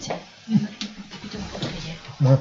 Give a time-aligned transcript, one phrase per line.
[0.00, 0.14] 姐
[0.46, 0.88] 你们你
[1.38, 1.48] 们
[2.18, 2.38] 你们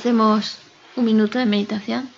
[0.00, 0.56] Hacemos
[0.96, 2.08] un minuto de meditación.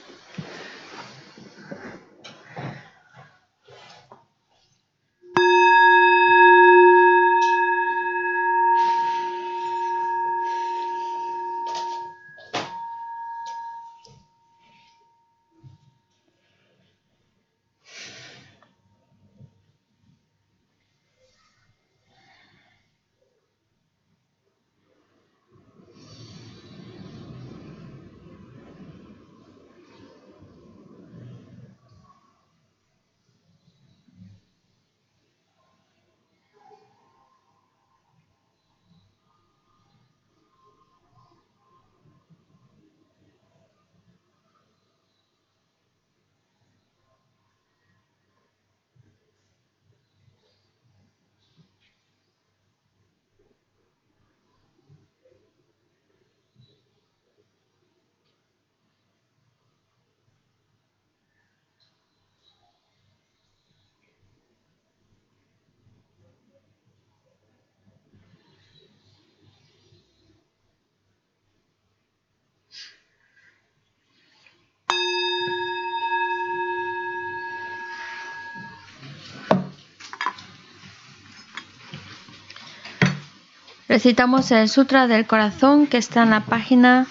[83.92, 87.07] Recitamos el Sutra del Corazón que está en la página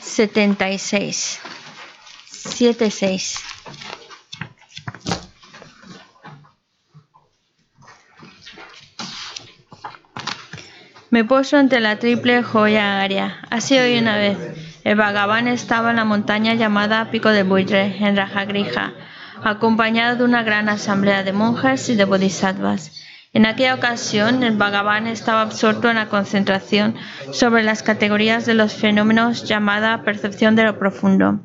[0.00, 1.38] 76.
[2.24, 3.38] 76.
[11.10, 13.42] Me puso ante la triple joya aria.
[13.50, 14.38] Así hoy una vez.
[14.84, 18.94] El Bhagavan estaba en la montaña llamada Pico de Buitre, en Rajagrija,
[19.44, 23.07] acompañado de una gran asamblea de monjas y de bodhisattvas.
[23.32, 26.96] En aquella ocasión, el Bhagavan estaba absorto en la concentración
[27.32, 31.40] sobre las categorías de los fenómenos llamada percepción de lo profundo.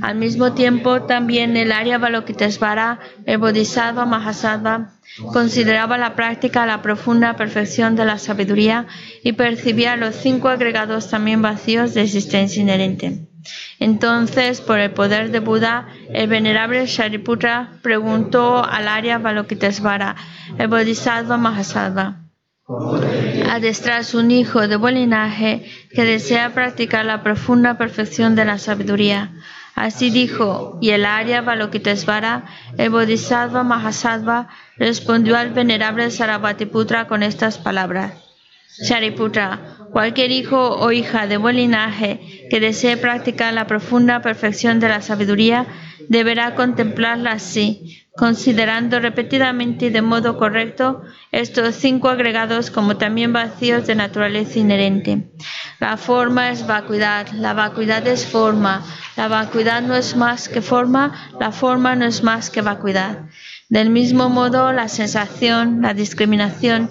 [0.00, 4.92] Al mismo tiempo, también el Arya Balokitesvara, el Bodhisattva Mahasattva,
[5.32, 8.86] consideraba la práctica la profunda perfección de la sabiduría
[9.22, 13.29] y percibía los cinco agregados también vacíos de existencia inherente.
[13.78, 20.16] Entonces, por el poder de Buda, el venerable Shariputra preguntó al Arya Balokitesvara,
[20.58, 22.20] el Bodhisattva Mahasattva,
[23.50, 29.32] adestrarse un hijo de buen linaje que desea practicar la profunda perfección de la sabiduría.
[29.74, 32.44] Así dijo, y el Arya Balokitesvara,
[32.76, 38.29] el Bodhisattva Mahasattva, respondió al venerable Sarabhatiputra con estas palabras.
[38.78, 44.88] Shariputra, cualquier hijo o hija de buen linaje que desee practicar la profunda perfección de
[44.88, 45.66] la sabiduría,
[46.08, 51.02] deberá contemplarla así, considerando repetidamente y de modo correcto
[51.32, 55.30] estos cinco agregados como también vacíos de naturaleza inherente.
[55.78, 58.84] La forma es vacuidad, la vacuidad es forma,
[59.16, 63.26] la vacuidad no es más que forma, la forma no es más que vacuidad.
[63.68, 66.90] Del mismo modo, la sensación, la discriminación,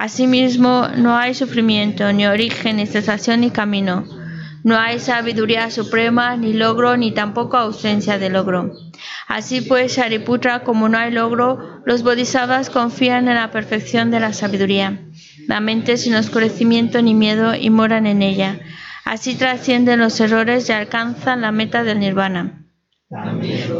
[0.00, 4.04] Asimismo, no hay sufrimiento, ni origen, ni cesación, ni camino.
[4.62, 8.70] No hay sabiduría suprema, ni logro, ni tampoco ausencia de logro.
[9.26, 14.32] Así pues, Shariputra, como no hay logro, los bodhisattvas confían en la perfección de la
[14.32, 15.00] sabiduría.
[15.48, 18.60] La mente sin oscurecimiento ni miedo y moran en ella.
[19.04, 22.67] Así trascienden los errores y alcanzan la meta del nirvana.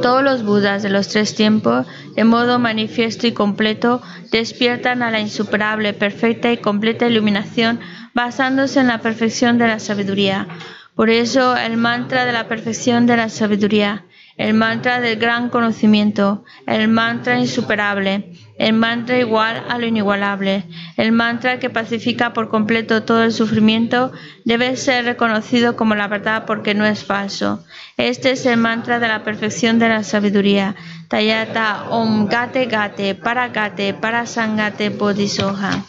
[0.01, 1.87] Todos los Budas de los tres tiempos,
[2.17, 7.79] de modo manifiesto y completo, despiertan a la insuperable, perfecta y completa iluminación
[8.15, 10.49] basándose en la perfección de la sabiduría.
[10.95, 14.07] Por eso el mantra de la perfección de la sabiduría,
[14.39, 20.65] el mantra del gran conocimiento, el mantra insuperable, el mantra igual a lo inigualable,
[20.97, 24.13] el mantra que pacifica por completo todo el sufrimiento,
[24.45, 27.65] debe ser reconocido como la verdad porque no es falso.
[27.97, 30.75] Este es el mantra de la perfección de la sabiduría.
[31.09, 35.85] Tayata Om Gate Gate Para Gate Para Sangate Bodhisoha.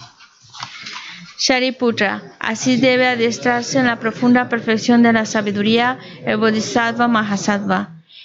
[1.39, 7.98] Shariputra, así debe adiestrarse en la profunda perfección de la sabiduría el Bodhisattva Mahasattva.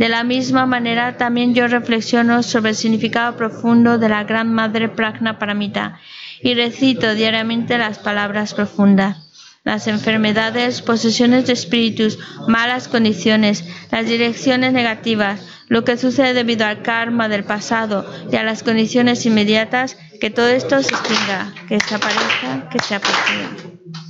[0.00, 4.88] De la misma manera, también yo reflexiono sobre el significado profundo de la Gran Madre
[4.88, 6.00] Pragna Paramita
[6.42, 9.28] y recito diariamente las palabras profundas.
[9.62, 12.18] Las enfermedades, posesiones de espíritus,
[12.48, 18.42] malas condiciones, las direcciones negativas, lo que sucede debido al karma del pasado y a
[18.42, 24.09] las condiciones inmediatas, que todo esto se extinga, que desaparezca, que se apague.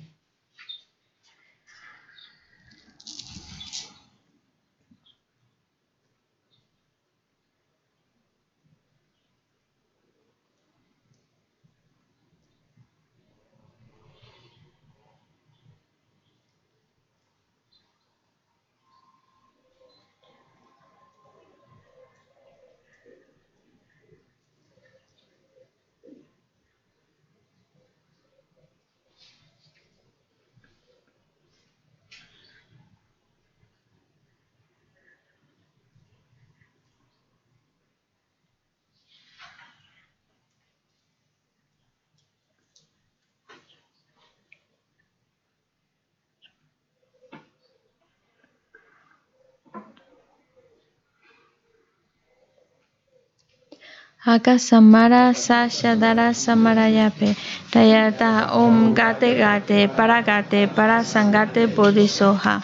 [54.23, 57.35] Akasamara Sashadara Samarayape
[57.71, 62.61] Tayata Om Gate Gate Paragate Parasangate Bodhisoha.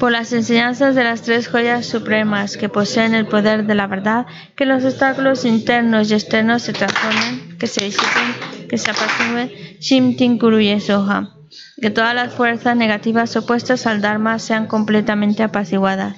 [0.00, 4.26] Por las enseñanzas de las tres joyas supremas que poseen el poder de la verdad,
[4.56, 10.40] que los obstáculos internos y externos se transformen, que se disipen, que se apaciguen, Shimtin
[10.40, 11.36] Kuruye Soha.
[11.80, 16.16] Que todas las fuerzas negativas opuestas al Dharma sean completamente apaciguadas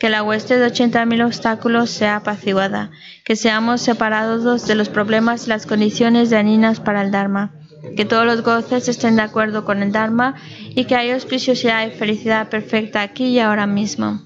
[0.00, 2.90] que la hueste de 80.000 obstáculos sea apaciguada,
[3.22, 7.52] que seamos separados de los problemas y las condiciones dañinas para el Dharma,
[7.98, 10.36] que todos los goces estén de acuerdo con el Dharma
[10.74, 14.22] y que haya auspiciosidad y felicidad perfecta aquí y ahora mismo.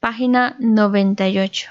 [0.00, 1.70] Página 98.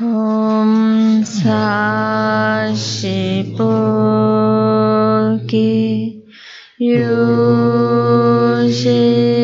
[0.00, 1.24] Om
[6.80, 9.37] 如是。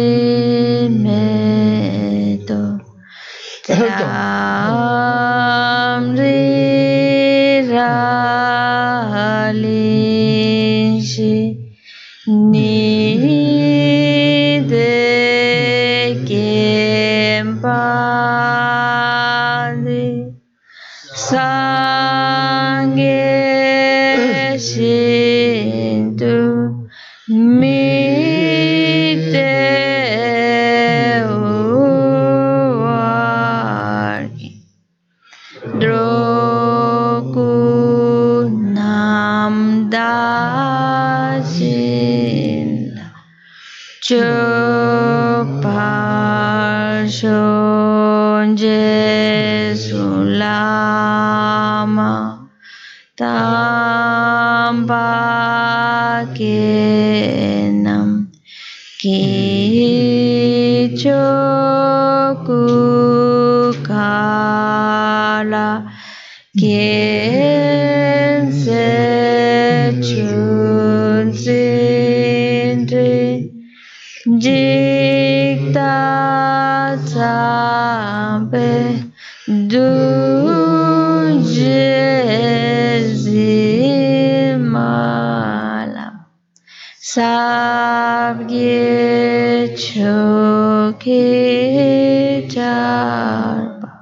[91.05, 93.93] Choke Charpa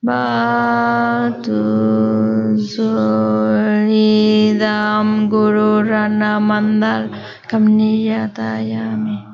[0.00, 1.58] Batu
[2.54, 4.28] Suridam
[5.28, 7.10] Guru Rana Mandal
[7.50, 9.26] Kamniyatayami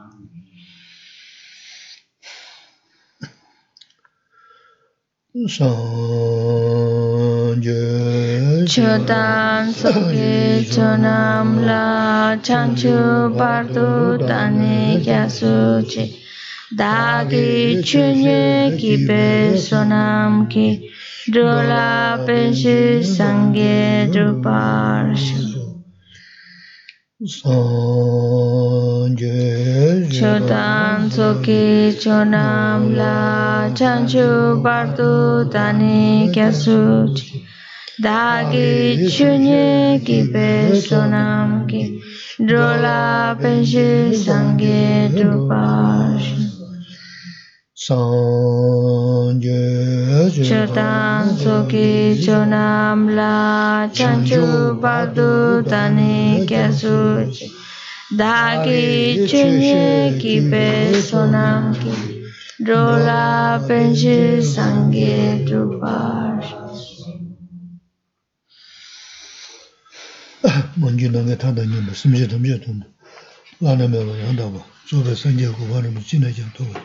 [5.53, 5.85] Sanje
[8.65, 16.30] Chodan Soke Chonam La Chanchu Bardu Tani Kyasuchi
[16.79, 19.23] dāgī chūnyē kī pē
[19.63, 20.67] sōnām kī
[21.35, 21.87] dhūlā
[22.29, 22.75] pēnshī
[23.07, 23.73] sāngē
[24.15, 25.65] dhūpārshū
[27.33, 29.33] sāngē
[30.15, 31.65] chūtān sōkī
[32.05, 33.17] chūnām lā
[33.81, 34.27] chāngchū
[34.67, 35.09] pārtū
[35.57, 37.41] tāni kia sūchī
[38.07, 39.65] dāgī chūnyē
[40.07, 40.47] kī pē
[40.87, 41.83] sōnām kī
[42.53, 43.03] dhūlā
[43.43, 43.89] pēnshī
[44.23, 44.79] sāngē
[45.19, 46.40] dhūpārshū
[50.47, 57.27] Chardang soki chonam la chanchu padu tani kyasu
[58.17, 60.67] Dagi chunye ki pe
[61.03, 61.93] sonam ki.
[62.65, 66.39] Rola penshi sangi drupar
[70.79, 72.87] Manji nange tanda nyingba simche tamche tanda
[73.61, 76.81] Lana mewa yandaba Zobe sanje kubarama jina jan toba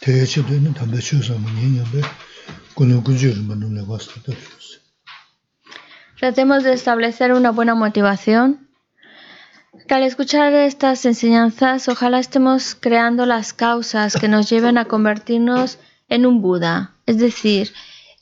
[0.00, 2.02] 한다고 저도 선제 고바는 지내지 또 대체도 있는 담배 추서 뭐 년년에
[2.76, 4.36] 그는 그지를 만들어 봤을 때
[6.16, 8.68] Tratemos de establecer una buena motivación.
[9.88, 15.78] Que al escuchar estas enseñanzas, ojalá estemos creando las causas que nos lleven a convertirnos
[16.08, 17.72] en un Buda, es decir,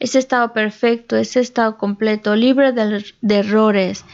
[0.01, 4.05] ese estado perfecto, ese estado completo, libre de, de errores,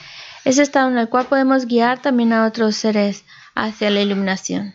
[0.44, 4.75] ese estado en el cual podemos guiar también a otros seres hacia la iluminación.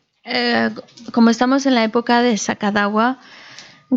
[0.23, 0.69] eh,
[1.11, 3.19] como estamos en la época de Sakadawa,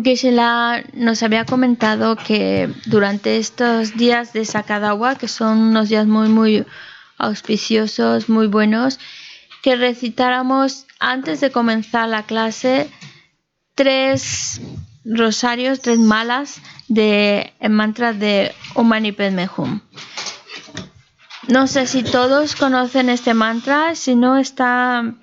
[0.03, 6.27] Geshe-la nos había comentado que durante estos días de Sakadawa, que son unos días muy,
[6.27, 6.65] muy
[7.17, 8.99] auspiciosos, muy buenos,
[9.63, 12.89] que recitáramos antes de comenzar la clase
[13.73, 14.59] tres
[15.05, 19.81] rosarios, tres malas de el mantra de Om Mani Padme Hum.
[21.47, 25.13] No sé si todos conocen este mantra, si no está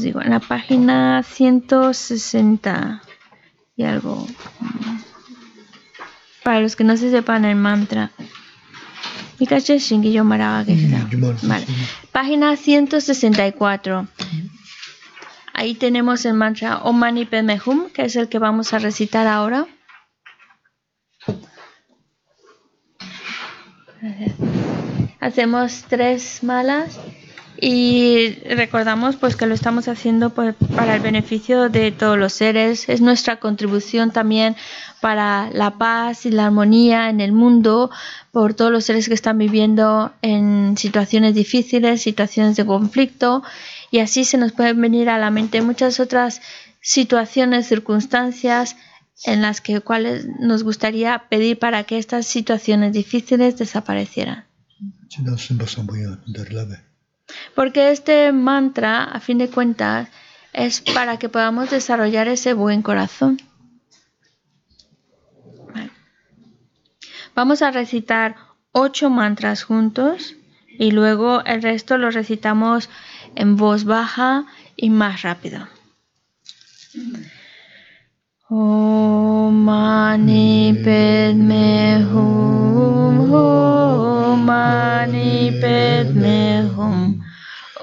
[0.00, 3.02] digo, en la página 160
[3.76, 4.26] y algo.
[6.42, 8.12] Para los que no se sepan el mantra.
[11.42, 11.66] Vale.
[12.12, 14.06] Página 164.
[15.52, 19.26] Ahí tenemos el mantra Om Mani Padme Hum, que es el que vamos a recitar
[19.26, 19.66] ahora.
[25.20, 26.98] Hacemos tres malas
[27.60, 32.88] y recordamos pues que lo estamos haciendo pues, para el beneficio de todos los seres.
[32.88, 34.56] Es nuestra contribución también
[35.00, 37.90] para la paz y la armonía en el mundo
[38.32, 43.42] por todos los seres que están viviendo en situaciones difíciles situaciones de conflicto.
[43.90, 46.42] Y así se nos pueden venir a la mente muchas otras
[46.80, 48.76] situaciones circunstancias
[49.24, 54.44] en las que cuales nos gustaría pedir para que estas situaciones difíciles desaparecieran
[57.54, 60.08] porque este mantra, a fin de cuentas,
[60.52, 63.38] es para que podamos desarrollar ese buen corazón.
[67.34, 68.36] Vamos a recitar
[68.72, 70.36] ocho mantras juntos
[70.78, 72.88] y luego el resto lo recitamos
[73.34, 75.68] en voz baja y más rápido.
[78.58, 80.72] Mani
[82.10, 85.50] Hum Mani
[86.74, 87.15] Hum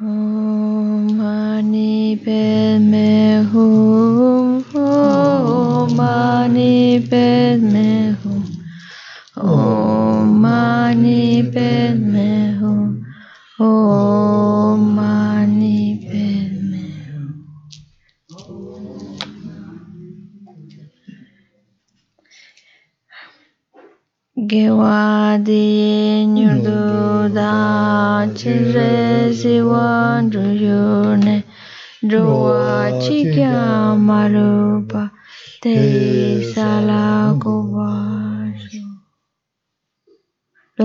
[0.00, 0.33] Oh.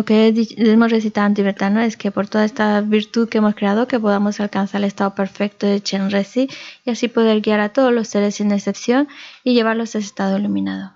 [0.10, 4.00] Que hemos recitado en tibetano es que por toda esta virtud que hemos creado, que
[4.00, 6.50] podamos alcanzar el estado perfecto de Chenresi
[6.84, 9.08] y así poder guiar a todos los seres sin excepción
[9.44, 10.94] y llevarlos a ese estado iluminado.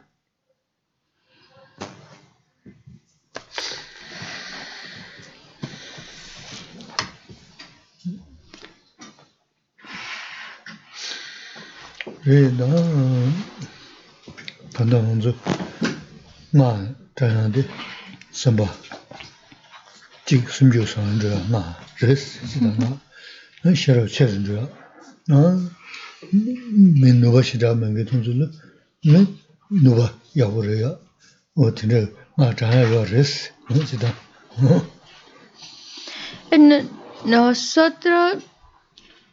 [37.26, 38.44] Nosotros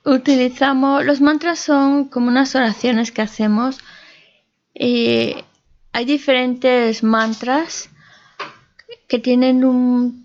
[0.04, 3.78] utilizamos, los mantras son como unas oraciones que hacemos.
[4.74, 5.34] Y
[5.92, 7.90] hay diferentes mantras
[9.08, 10.24] que tienen un,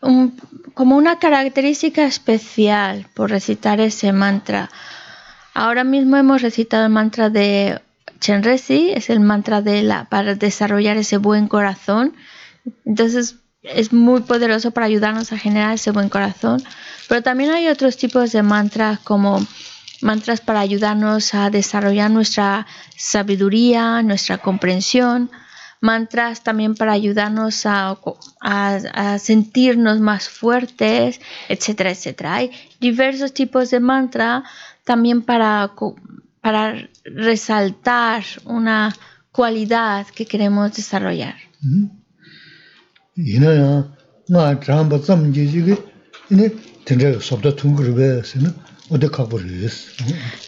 [0.00, 4.70] como una característica especial por recitar ese mantra.
[5.54, 7.80] Ahora mismo hemos recitado el mantra de
[8.20, 12.14] Chenresi, es el mantra de la, para desarrollar ese buen corazón.
[12.84, 16.62] Entonces es muy poderoso para ayudarnos a generar ese buen corazón.
[17.08, 19.44] Pero también hay otros tipos de mantras como
[20.02, 25.30] mantras para ayudarnos a desarrollar nuestra sabiduría, nuestra comprensión,
[25.80, 27.96] mantras también para ayudarnos a,
[29.18, 32.34] sentirnos más fuertes, etcétera, etcétera.
[32.34, 34.44] Hay diversos tipos de mantra
[34.84, 35.72] también para,
[36.40, 38.94] para resaltar una
[39.32, 41.36] cualidad que queremos desarrollar.
[41.62, 41.90] Mm-hmm.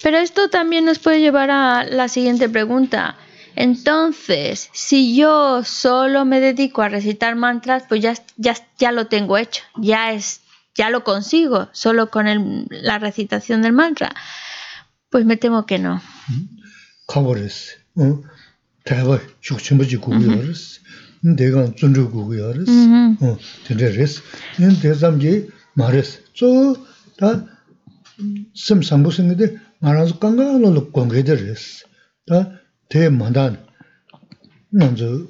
[0.02, 3.16] Pero esto también nos puede llevar a la siguiente pregunta.
[3.60, 9.36] Entonces, si yo solo me dedico a recitar mantras, pues ya, ya, ya lo tengo
[9.36, 10.42] hecho, ya, es,
[10.76, 14.14] ya lo consigo, solo con el, la recitación del mantra.
[15.10, 16.00] Pues me temo que no.
[32.28, 32.57] 내가
[32.88, 33.56] Te mandan
[34.72, 35.28] nanzu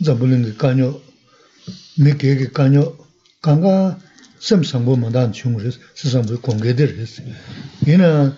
[0.00, 1.00] zambulingi kanyo,
[1.98, 2.84] mi kegi kanyo,
[3.42, 3.98] kanga
[4.38, 7.20] sem sangbo mandan chungu res, sisambu kongedir res.
[7.86, 8.32] Ina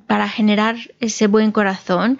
[0.07, 2.19] para generar ese buen corazón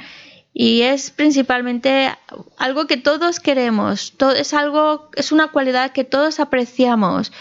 [0.54, 2.12] y es principalmente
[2.58, 7.32] algo que todos queremos, todo, es algo, es una cualidad que todos apreciamos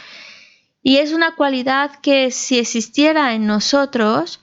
[0.83, 4.41] y es una cualidad que si existiera en nosotros,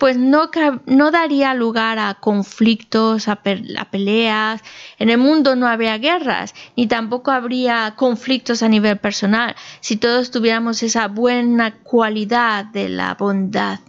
[0.00, 0.50] pues no,
[0.86, 4.62] no daría lugar a conflictos, a, peleas.
[4.98, 10.30] En el mundo no habría guerras, ni tampoco habría conflictos a nivel personal, si todos
[10.30, 13.80] tuviéramos esa buena cualidad de la bondad.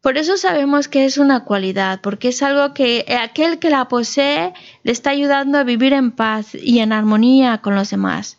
[0.00, 4.54] Por eso sabemos que es una cualidad, porque es algo que aquel que la posee
[4.84, 8.38] le está ayudando a vivir en paz y en armonía con los demás.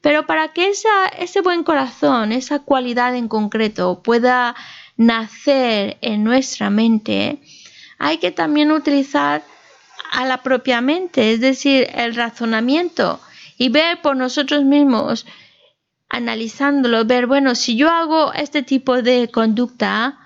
[0.00, 4.54] Pero para que esa, ese buen corazón, esa cualidad en concreto pueda
[5.06, 7.40] nacer en nuestra mente,
[7.98, 9.42] hay que también utilizar
[10.12, 13.20] a la propia mente, es decir, el razonamiento
[13.56, 15.26] y ver por nosotros mismos,
[16.08, 20.18] analizándolo, ver, bueno, si yo hago este tipo de conducta,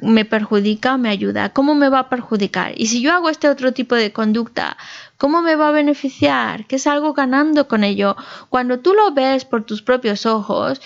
[0.00, 2.72] me perjudica o me ayuda, cómo me va a perjudicar.
[2.76, 4.76] Y si yo hago este otro tipo de conducta,
[5.16, 6.66] ¿cómo me va a beneficiar?
[6.66, 8.16] ¿Qué salgo ganando con ello?
[8.48, 10.80] Cuando tú lo ves por tus propios ojos,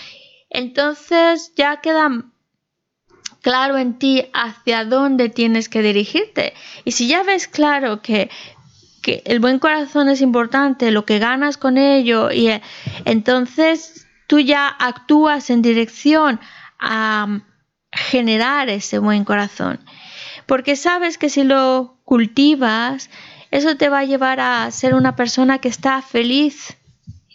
[0.49, 2.09] entonces ya queda
[3.45, 6.55] claro en ti hacia dónde tienes que dirigirte.
[6.83, 8.31] Y si ya ves claro que,
[9.03, 12.63] que el buen corazón es importante, lo que ganas con ello, y eh,
[13.05, 16.39] entonces tú ya actúas en dirección
[16.79, 17.41] a
[17.91, 19.79] generar ese buen corazón.
[20.47, 23.11] Porque sabes que si lo cultivas,
[23.51, 26.75] eso te va a llevar a ser una persona que está feliz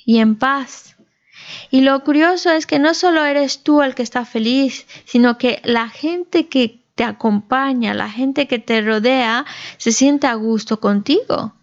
[0.05, 0.89] y en paz.
[1.70, 5.60] Y lo curioso es que no solo eres tú el que está feliz, sino que
[5.64, 9.46] la gente que te acompaña, la gente que te rodea,
[9.78, 11.54] se siente a gusto contigo.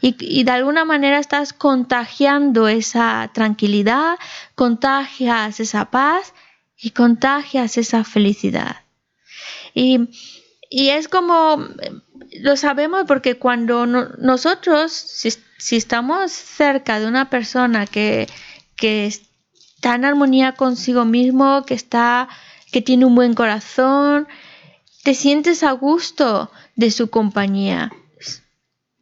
[0.00, 4.18] Y, y, de alguna manera estás contagiando esa tranquilidad,
[4.54, 6.34] contagias esa paz
[6.76, 8.76] y contagias esa felicidad.
[9.74, 10.08] Y,
[10.70, 11.66] es como,
[12.40, 18.28] lo sabemos porque cuando nosotros, si, estamos cerca de una persona que,
[18.76, 19.12] que
[19.78, 22.28] está en armonía consigo mismo, que está,
[22.72, 24.26] que tiene un buen corazón,
[25.04, 27.92] te sientes a gusto de su compañía.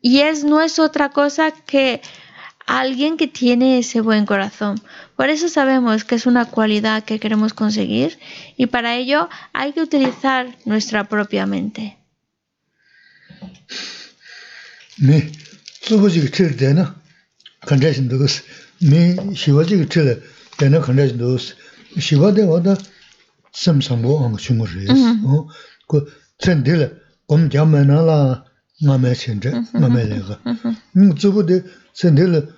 [0.03, 2.03] Y es, no es otra cosa que
[2.67, 4.79] alguien que tiene ese buen corazón.
[5.17, 8.19] Por eso sabemos que es una cualidad que queremos conseguir
[8.59, 11.97] y para ello hay que utilizar nuestra propia mente.
[20.59, 21.55] 되는 건데 도스
[21.99, 22.77] 시바데 와다
[23.53, 26.07] 삼삼보 한 중거리 어그
[26.39, 28.45] 첸들 검 자면나라
[28.83, 30.41] 남에 첸데 남에가
[30.97, 31.63] 음 저부데
[31.95, 32.49] 첸들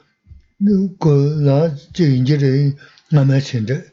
[0.98, 2.74] 그라 제 인제레
[3.12, 3.84] 남에 첸데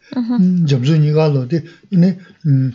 [0.67, 2.73] 점수니가 로데 이네 음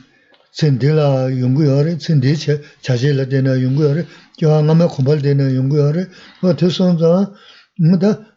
[0.53, 4.07] 첸들라 연구열에 첸데체 자제라 되나 연구열에
[4.39, 6.07] 저 남에 공부되는 연구열에
[6.41, 7.33] 뭐 대선자
[7.79, 8.30] 뭐다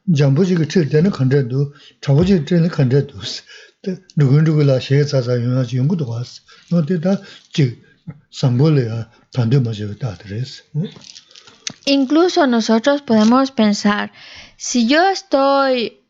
[11.86, 14.12] Incluso nosotros podemos pensar,
[14.58, 16.02] si yo estoy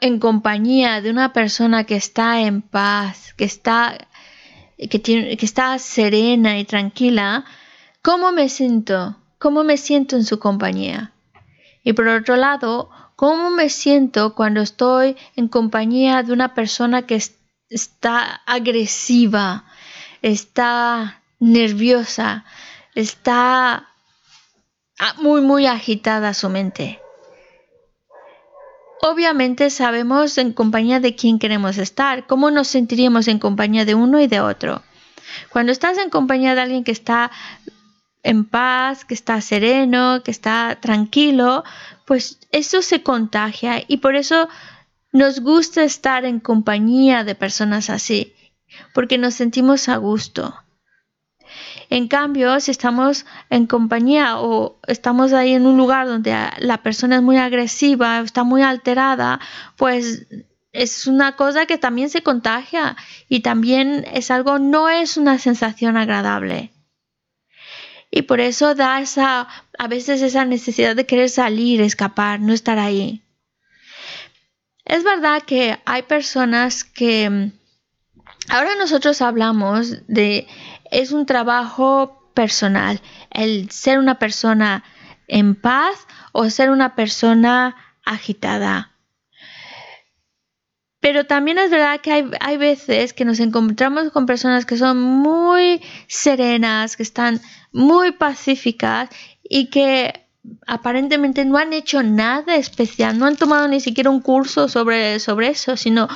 [0.00, 4.08] en compañía de una persona que está en paz, que está,
[4.78, 7.44] que, tiene, que está serena y tranquila,
[8.02, 9.16] ¿cómo me siento?
[9.38, 11.12] ¿Cómo me siento en su compañía?
[11.86, 17.22] Y por otro lado, ¿cómo me siento cuando estoy en compañía de una persona que
[17.70, 19.66] está agresiva,
[20.20, 22.44] está nerviosa,
[22.96, 23.86] está
[25.18, 27.00] muy, muy agitada su mente?
[29.00, 34.18] Obviamente sabemos en compañía de quién queremos estar, cómo nos sentiríamos en compañía de uno
[34.18, 34.82] y de otro.
[35.50, 37.30] Cuando estás en compañía de alguien que está
[38.26, 41.62] en paz, que está sereno, que está tranquilo,
[42.06, 44.48] pues eso se contagia y por eso
[45.12, 48.34] nos gusta estar en compañía de personas así,
[48.92, 50.54] porque nos sentimos a gusto.
[51.88, 57.16] En cambio, si estamos en compañía o estamos ahí en un lugar donde la persona
[57.16, 59.38] es muy agresiva, está muy alterada,
[59.76, 60.26] pues
[60.72, 62.96] es una cosa que también se contagia
[63.28, 66.72] y también es algo, no es una sensación agradable.
[68.16, 69.46] Y por eso da esa,
[69.78, 73.22] a veces esa necesidad de querer salir, escapar, no estar ahí.
[74.86, 77.52] Es verdad que hay personas que
[78.48, 80.46] ahora nosotros hablamos de
[80.90, 84.82] es un trabajo personal, el ser una persona
[85.28, 88.92] en paz o ser una persona agitada.
[91.00, 95.02] Pero también es verdad que hay, hay veces que nos encontramos con personas que son
[95.02, 97.42] muy serenas, que están
[97.76, 99.10] muy pacíficas
[99.42, 100.26] y que
[100.66, 105.48] aparentemente no han hecho nada especial, no han tomado ni siquiera un curso sobre, sobre
[105.48, 106.08] eso, sino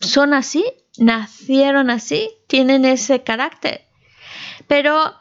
[0.00, 0.64] son así,
[0.96, 3.82] nacieron así, tienen ese carácter.
[4.68, 5.14] Pero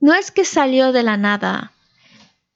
[0.00, 1.72] no es que salió de la nada.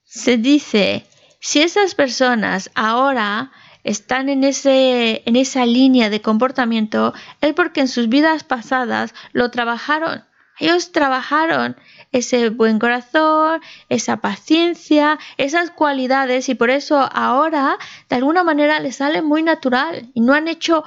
[0.04, 1.06] Se dice,
[1.40, 3.52] si esas personas ahora
[3.84, 9.50] están en, ese, en esa línea de comportamiento, es porque en sus vidas pasadas lo
[9.50, 10.25] trabajaron.
[10.58, 11.76] Ellos trabajaron
[12.12, 18.96] ese buen corazón, esa paciencia, esas cualidades y por eso ahora de alguna manera les
[18.96, 20.84] sale muy natural y no han hecho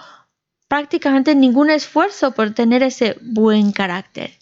[0.67, 4.39] prácticamente ningún esfuerzo por tener ese buen carácter.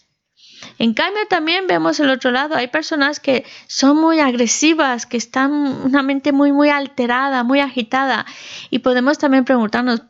[0.78, 2.54] En cambio, también vemos el otro lado.
[2.54, 8.26] Hay personas que son muy agresivas, que están una mente muy, muy alterada, muy agitada.
[8.70, 10.02] Y podemos también preguntarnos,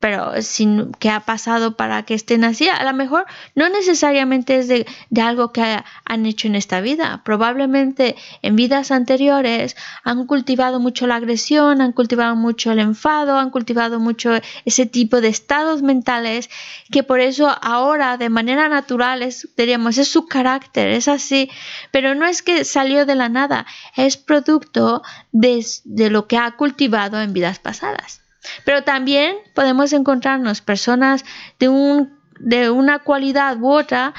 [0.00, 2.68] pero sin qué ha pasado para que estén así.
[2.68, 4.86] A lo mejor no necesariamente es de,
[5.20, 5.62] algo que
[6.04, 7.20] han hecho en esta vida.
[7.22, 13.50] Probablemente en vidas anteriores han cultivado mucho la agresión, han cultivado mucho el enfado, han
[13.50, 14.30] cultivado mucho
[14.64, 16.48] ese tipo de estados mentales
[16.90, 21.50] que por eso ahora de manera natural es, diríamos, es su carácter, es así.
[21.90, 27.20] Pero no es que salió de la nada, es producto de lo que ha cultivado
[27.20, 28.22] en vidas pasadas.
[28.64, 31.24] Pero también podemos encontrarnos personas
[31.58, 34.14] de, un, de una cualidad u otra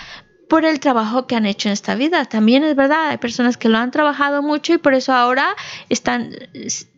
[0.50, 2.26] por el trabajo que han hecho en esta vida.
[2.26, 5.56] También es verdad, hay personas que lo han trabajado mucho y por eso ahora
[5.90, 6.32] están,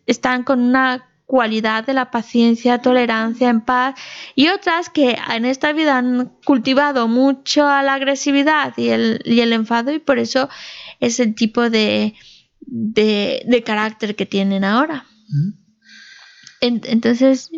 [0.08, 3.96] están con una cualidad de la paciencia, tolerancia, en paz,
[4.36, 9.54] y otras que en esta vida han cultivado mucho la agresividad y el, y el
[9.54, 10.50] enfado y por eso
[11.00, 12.14] es el tipo de,
[12.66, 15.06] de, carácter que tienen ahora.
[15.30, 15.63] Mm.
[16.66, 17.52] Entonces,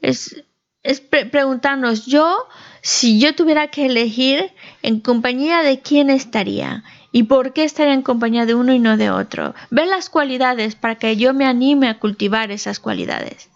[0.00, 2.46] es, preguntarnos, yo,
[2.82, 6.84] si yo tuviera que elegir, ¿en compañía de quién estaría?
[7.10, 9.54] ¿Y por qué estaría en compañía de uno y no de otro?
[9.70, 13.48] Ver las cualidades para que yo me anime a cultivar esas cualidades.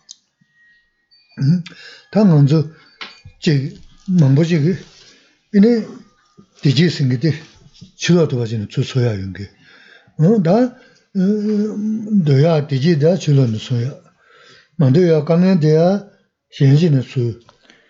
[14.82, 16.04] 만두야 가면 돼야
[16.50, 17.38] 현진의 수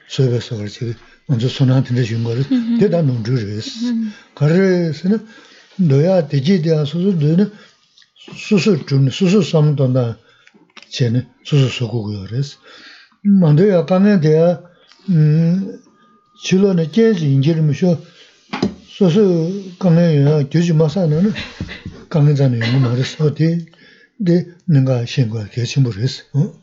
[0.09, 0.95] 수에서 그렇지
[1.27, 2.45] 먼저 손한테 준 거를
[2.79, 3.95] 대다 농주르스
[4.35, 5.27] 그래서는
[5.77, 7.51] 너야 되지 돼야 수수 되는
[8.37, 10.19] 수수 좀 수수 삼던다
[10.91, 12.59] 쟤는 수수 소고고요 그래서
[13.23, 14.61] 만두야 가면 돼야
[15.09, 15.81] 음
[16.45, 17.99] 실로는 계속 인지르면서
[18.87, 21.33] 소소 강해야 교지 마사는
[22.11, 23.65] 강해잖아요 말했어 어디
[24.19, 26.62] 근데 내가 신고할 결심을 했어 어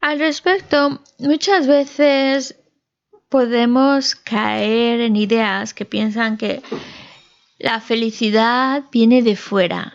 [0.00, 2.56] Al respecto, muchas veces
[3.28, 6.62] podemos caer en ideas que piensan que
[7.58, 9.94] la felicidad viene de fuera.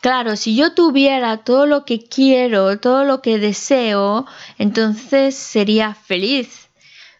[0.00, 4.26] Claro, si yo tuviera todo lo que quiero, todo lo que deseo,
[4.58, 6.70] entonces sería feliz.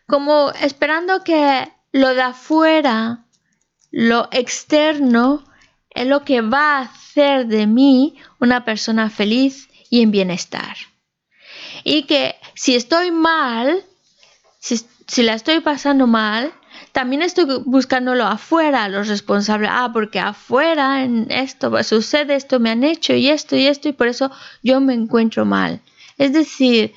[0.09, 3.27] Como esperando que lo de afuera,
[3.93, 5.45] lo externo,
[5.91, 10.75] es lo que va a hacer de mí una persona feliz y en bienestar.
[11.85, 13.85] Y que si estoy mal,
[14.59, 16.51] si, la estoy pasando mal,
[16.93, 19.69] también estoy buscándolo afuera, los responsables.
[19.71, 23.93] Ah, porque afuera en esto sucede esto, me han hecho y esto y esto, y
[23.93, 24.31] por eso
[24.63, 25.83] yo me encuentro mal.
[26.17, 26.95] Es decir,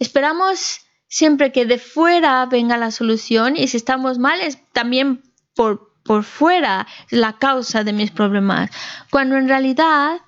[0.00, 5.22] esperamos siempre que de fuera venga la solución y si estamos mal es también
[5.54, 8.68] por, por fuera la causa de mis problemas.
[9.12, 10.22] Cuando en realidad,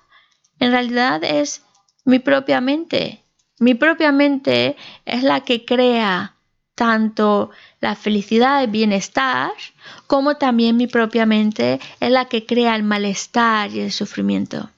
[0.59, 1.65] en realidad es
[2.05, 3.21] mi propia mente.
[3.59, 6.35] Mi propia mente es la que crea
[6.75, 9.51] tanto la felicidad y bienestar,
[10.07, 14.69] como también mi propia mente es la que crea el malestar y el sufrimiento.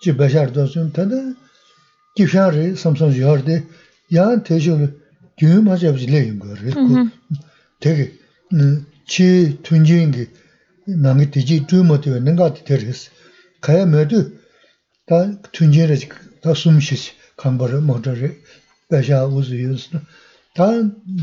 [0.00, 1.34] chi bashar dosun tanda
[2.16, 3.62] kifshan re samson yor de
[4.10, 4.86] yaan tesho le
[5.38, 7.06] gyun ma chabzi le yin go re mm-hmm.
[7.82, 8.04] teke
[9.12, 9.28] chi
[9.62, 10.24] tunjin ki
[11.04, 13.00] nangi tiji tu mo tewe nanga ti ter res
[13.64, 14.20] kaya me du
[15.08, 15.18] ta
[15.52, 15.96] tunjin re
[16.42, 17.06] ta sum shish
[17.40, 18.30] kamba re mokta re
[18.90, 19.82] basha uzu yus
[20.56, 20.66] ta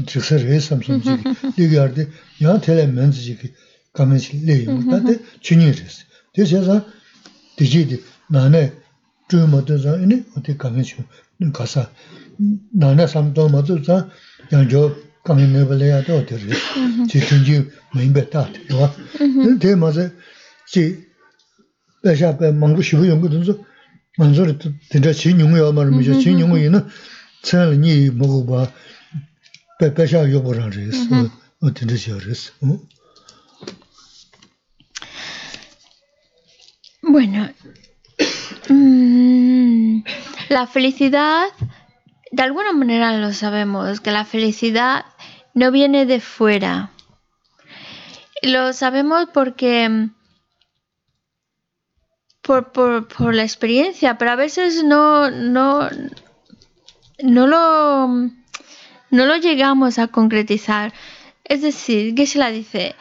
[0.07, 1.13] driksa re samson chi
[1.57, 2.03] ligi yar de
[2.43, 3.47] yaan tele menzi chi ki
[3.95, 5.13] kamen chi le yin go ta de
[5.45, 5.95] chunyi res
[6.34, 6.75] de shesa
[7.57, 7.97] tiji di
[8.30, 8.73] 나네
[9.30, 11.05] 주모도서 아니 어디 가면 좀
[11.53, 11.89] 가서
[12.73, 14.09] 나네 삼도 모도서
[14.51, 16.49] 양조 가면 내버려야 돼 어디를
[17.09, 20.09] 지든지 메인베타 되와 근데 맞아.
[20.67, 21.05] 지
[22.03, 23.59] 배샤배 망고 싶어 연구든지
[24.17, 24.59] 만조를
[24.91, 26.88] 진짜 진용이야 말은 이제 진용이는
[27.43, 28.71] 천이 먹어 봐.
[29.80, 31.30] 배배샤 요보라 그랬어.
[31.61, 32.51] 어디를 지어랬어.
[37.03, 37.49] Bueno,
[38.70, 40.03] mm,
[40.49, 41.47] la felicidad,
[42.32, 45.05] de alguna manera lo sabemos, que la felicidad
[45.53, 46.91] no viene de fuera.
[48.43, 50.09] Lo sabemos porque
[52.41, 55.89] por, por, por la experiencia, pero a veces no, no,
[57.22, 60.93] no lo, no lo llegamos a concretizar.
[61.43, 62.95] Es decir, la dice,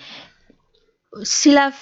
[1.22, 1.72] si la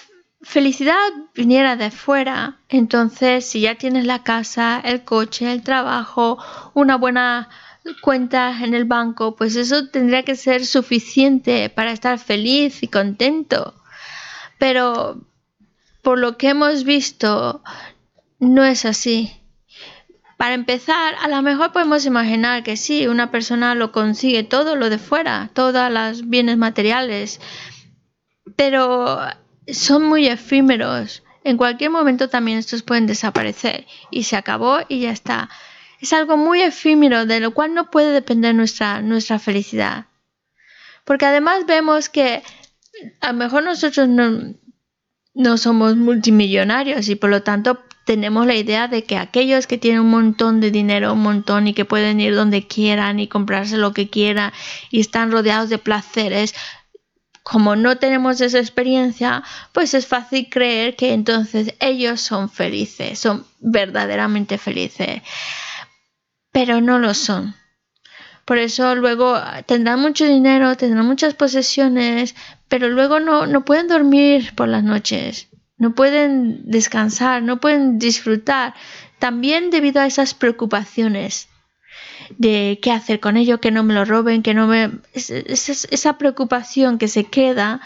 [0.44, 0.94] felicidad
[1.34, 6.38] viniera de fuera, entonces si ya tienes la casa, el coche, el trabajo,
[6.74, 7.48] una buena
[8.00, 13.74] cuenta en el banco, pues eso tendría que ser suficiente para estar feliz y contento.
[14.58, 15.20] Pero
[16.02, 17.62] por lo que hemos visto,
[18.38, 19.32] no es así.
[20.36, 24.90] Para empezar, a lo mejor podemos imaginar que sí, una persona lo consigue todo lo
[24.90, 27.40] de fuera, todos los bienes materiales,
[28.56, 29.20] pero
[29.72, 31.22] son muy efímeros.
[31.42, 35.50] En cualquier momento también estos pueden desaparecer y se acabó y ya está.
[36.00, 40.06] Es algo muy efímero de lo cual no puede depender nuestra, nuestra felicidad.
[41.04, 42.42] Porque además vemos que
[43.20, 44.54] a lo mejor nosotros no,
[45.34, 50.00] no somos multimillonarios y por lo tanto tenemos la idea de que aquellos que tienen
[50.00, 53.92] un montón de dinero, un montón y que pueden ir donde quieran y comprarse lo
[53.92, 54.52] que quieran
[54.90, 56.54] y están rodeados de placeres,
[57.44, 63.46] como no tenemos esa experiencia, pues es fácil creer que entonces ellos son felices, son
[63.60, 65.22] verdaderamente felices.
[66.50, 67.54] Pero no lo son.
[68.46, 72.34] Por eso luego tendrán mucho dinero, tendrán muchas posesiones,
[72.68, 78.74] pero luego no, no pueden dormir por las noches, no pueden descansar, no pueden disfrutar,
[79.18, 81.48] también debido a esas preocupaciones
[82.38, 84.90] de qué hacer con ello, que no me lo roben, que no me...
[85.14, 87.80] esa preocupación que se queda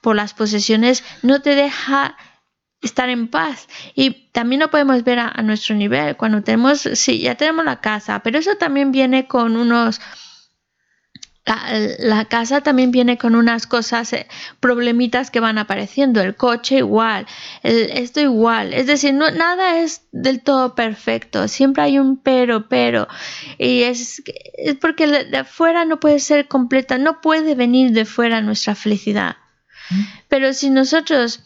[0.00, 2.16] por las posesiones no te deja
[2.80, 3.68] estar en paz.
[3.94, 7.80] Y también lo podemos ver a, a nuestro nivel, cuando tenemos, sí, ya tenemos la
[7.80, 10.00] casa, pero eso también viene con unos
[11.98, 14.26] la, casa también viene con unas cosas, eh,
[14.60, 17.26] problemitas que van apareciendo, el coche igual,
[17.62, 23.08] esto igual, es decir, no, nada es del todo perfecto, siempre hay un pero, pero,
[23.58, 24.22] y es,
[24.54, 29.36] es porque de afuera no puede ser completa, no puede venir de fuera nuestra felicidad.
[29.90, 30.02] Mm.
[30.28, 31.40] Pero si nosotros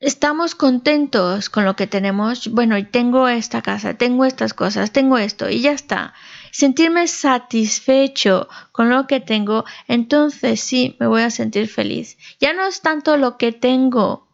[0.00, 5.48] estamos contentos con lo que tenemos, bueno, tengo esta casa, tengo estas cosas, tengo esto,
[5.48, 6.12] y ya está
[6.52, 12.18] sentirme satisfecho con lo que tengo, entonces sí me voy a sentir feliz.
[12.38, 14.28] Ya no es tanto lo que tengo,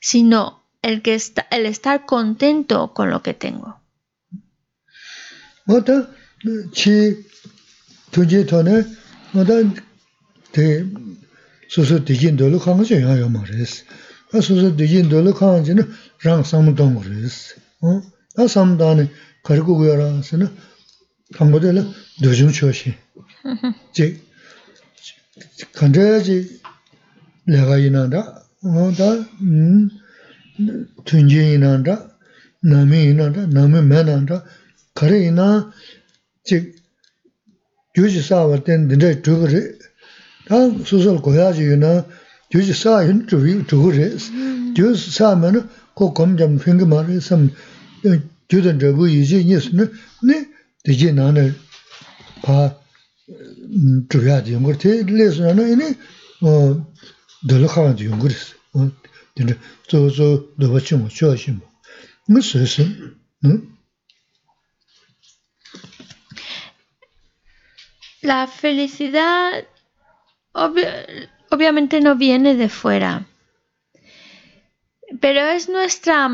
[0.00, 3.80] sino el, que está, el estar contento con lo que tengo.
[21.34, 21.82] 한국에라
[22.22, 22.94] 도중 초시.
[23.92, 24.20] 제
[25.74, 26.60] 간제지
[27.46, 28.44] 내가 이난다.
[28.62, 29.12] 뭐다
[29.42, 29.88] 음
[31.04, 32.08] 튼지 이난다.
[32.62, 33.46] 남이 이난다.
[33.46, 34.44] 남이 매난다.
[34.94, 35.72] 그래 이나.
[36.44, 36.74] 즉
[37.94, 39.72] 교지 사와 된 근데 저거래.
[40.46, 42.06] 다 소설 고야지 이나.
[42.50, 44.10] 교지 사 인터뷰 저거래.
[44.76, 47.38] 교지 사면은 그 검점 생기 말해서
[48.48, 50.55] 교든 저거 이제 예스는 네?
[68.22, 69.64] La felicidad
[70.52, 73.26] obviamente no viene de fuera,
[75.20, 76.28] pero es nuestra,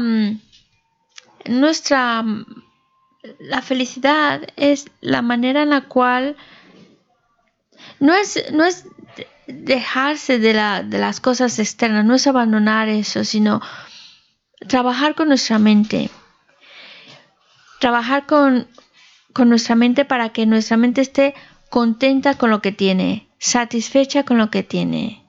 [1.46, 2.24] nuestra
[3.38, 6.36] la felicidad es la manera en la cual
[8.00, 8.86] no es, no es
[9.46, 13.60] dejarse de, la, de las cosas externas, no es abandonar eso, sino
[14.68, 16.10] trabajar con nuestra mente.
[17.80, 18.68] Trabajar con,
[19.32, 21.34] con nuestra mente para que nuestra mente esté
[21.70, 25.24] contenta con lo que tiene, satisfecha con lo que tiene.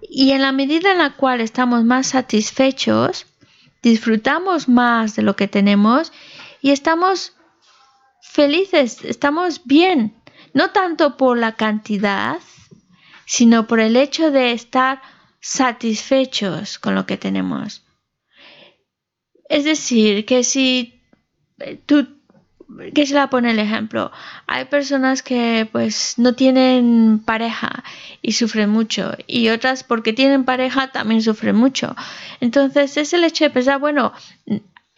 [0.00, 3.26] Y en la medida en la cual estamos más satisfechos,
[3.90, 6.12] disfrutamos más de lo que tenemos
[6.60, 7.34] y estamos
[8.22, 10.14] felices, estamos bien,
[10.54, 12.38] no tanto por la cantidad,
[13.26, 15.02] sino por el hecho de estar
[15.40, 17.84] satisfechos con lo que tenemos.
[19.48, 21.02] Es decir, que si
[21.86, 22.13] tú
[22.94, 24.10] que se la pone el ejemplo.
[24.46, 27.84] Hay personas que pues no tienen pareja
[28.22, 31.94] y sufren mucho y otras porque tienen pareja también sufren mucho.
[32.40, 34.12] Entonces es el hecho de pensar, bueno,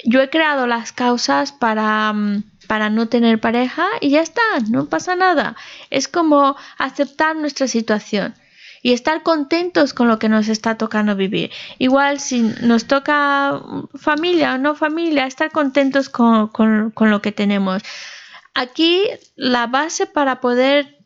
[0.05, 2.15] yo he creado las causas para,
[2.67, 5.57] para no tener pareja y ya está, no pasa nada.
[5.91, 8.35] Es como aceptar nuestra situación
[8.87, 11.51] y estar contentos con lo que nos está tocando vivir.
[11.81, 13.61] Igual si nos toca
[13.97, 17.83] familia o no familia, estar contentos con, lo que tenemos.
[18.55, 19.03] Aquí
[19.35, 21.05] la base para poder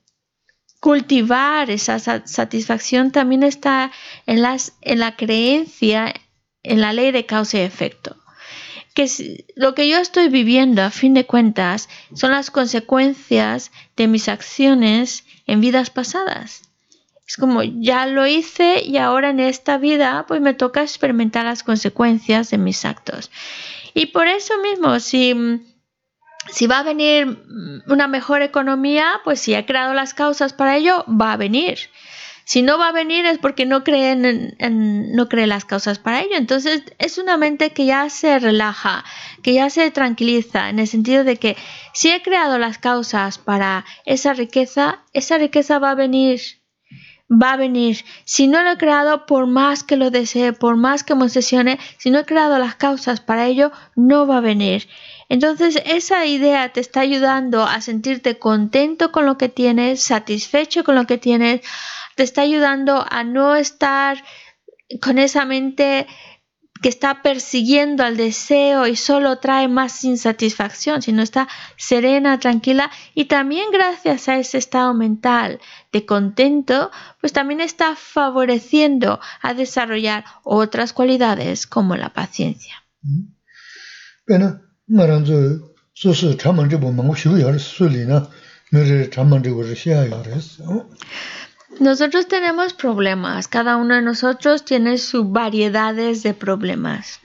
[0.78, 3.90] cultivar esa satisfacción también está
[4.26, 6.12] en, las, en la creencia
[6.62, 8.14] en la ley de causa y efecto.
[8.92, 9.08] Que
[9.56, 15.24] lo que yo estoy viviendo a fin de cuentas son las consecuencias de mis acciones
[15.46, 16.69] en vidas pasadas.
[17.30, 21.62] Es como ya lo hice y ahora en esta vida pues me toca experimentar las
[21.62, 23.30] consecuencias de mis actos.
[23.94, 25.62] Y por eso mismo, si,
[26.48, 27.38] si va a venir
[27.86, 31.78] una mejor economía, pues si he creado las causas para ello, va a venir.
[32.42, 36.22] Si no va a venir es porque no creen en, no cree las causas para
[36.22, 36.34] ello.
[36.34, 39.04] Entonces es una mente que ya se relaja,
[39.44, 41.56] que ya se tranquiliza, en el sentido de que
[41.94, 46.59] si he creado las causas para esa riqueza, esa riqueza va a venir
[47.30, 48.04] va a venir.
[48.24, 51.78] Si no lo he creado, por más que lo desee, por más que me obsesione,
[51.98, 54.88] si no he creado las causas para ello, no va a venir.
[55.28, 60.96] Entonces esa idea te está ayudando a sentirte contento con lo que tienes, satisfecho con
[60.96, 61.60] lo que tienes,
[62.16, 64.22] te está ayudando a no estar
[65.00, 66.08] con esa mente
[66.82, 72.90] que está persiguiendo al deseo y solo trae más insatisfacción, sino está serena, tranquila.
[73.14, 75.60] Y también gracias a ese estado mental
[75.92, 82.74] de contento, pues también está favoreciendo a desarrollar otras cualidades como la paciencia.
[91.78, 97.20] Nosotros tenemos problemas, cada uno de nosotros tiene sus variedades de problemas.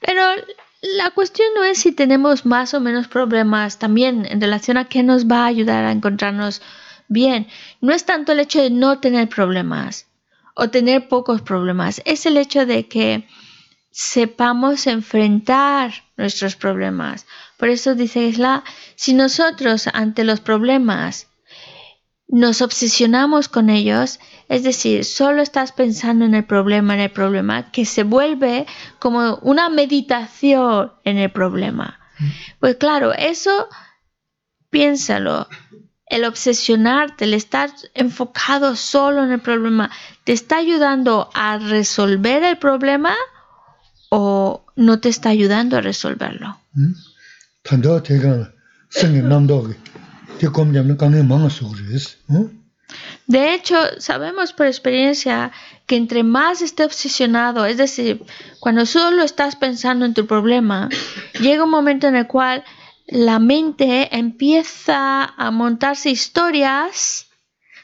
[0.00, 0.22] Pero
[0.96, 5.02] la cuestión no es si tenemos más o menos problemas también en relación a qué
[5.02, 6.62] nos va a ayudar a encontrarnos
[7.08, 7.46] bien.
[7.80, 10.07] No es tanto el hecho de no tener problemas,
[10.58, 13.28] o tener pocos problemas, es el hecho de que
[13.92, 17.26] sepamos enfrentar nuestros problemas.
[17.56, 18.64] Por eso dice Isla,
[18.96, 21.28] si nosotros ante los problemas
[22.26, 27.70] nos obsesionamos con ellos, es decir, solo estás pensando en el problema, en el problema,
[27.70, 28.66] que se vuelve
[28.98, 32.00] como una meditación en el problema.
[32.18, 32.26] Mm.
[32.58, 33.68] Pues claro, eso
[34.70, 35.46] piénsalo,
[36.10, 39.90] el obsesionarte, el estar enfocado solo en el problema,
[40.24, 43.14] ¿te está ayudando a resolver el problema
[44.10, 46.58] o no te está ayudando a resolverlo?
[53.26, 55.52] De hecho, sabemos por experiencia
[55.86, 58.22] que entre más esté obsesionado, es decir,
[58.60, 60.88] cuando solo estás pensando en tu problema,
[61.38, 62.64] llega un momento en el cual
[63.08, 67.26] la mente empieza a montarse historias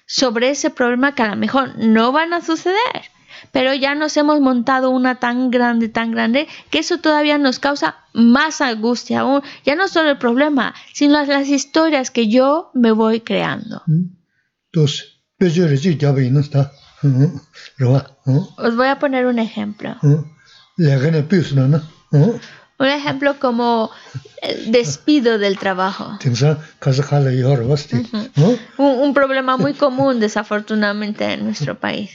[0.07, 3.11] sobre ese problema que a lo mejor no van a suceder,
[3.51, 7.97] pero ya nos hemos montado una tan grande, tan grande, que eso todavía nos causa
[8.13, 9.43] más angustia aún.
[9.65, 13.83] Ya no solo el problema, sino las, historias que yo me voy creando.
[18.59, 19.97] Os voy a poner un ejemplo.
[22.79, 23.91] Un ejemplo como
[24.43, 26.19] el despido del trabajo.
[28.77, 32.11] un, problema muy común, desafortunadamente, en nuestro país.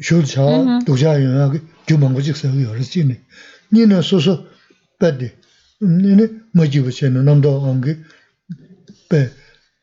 [0.00, 0.42] shul cha
[0.86, 3.20] dukja yunga gyu mangu jik sayo yor zi ni.
[3.70, 4.46] Nina su su
[4.98, 5.30] padi,
[5.80, 8.04] nini ma jibu che na namdo angi
[9.08, 9.32] pe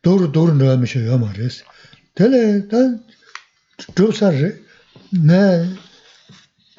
[0.02, 0.88] duru duru nwa mi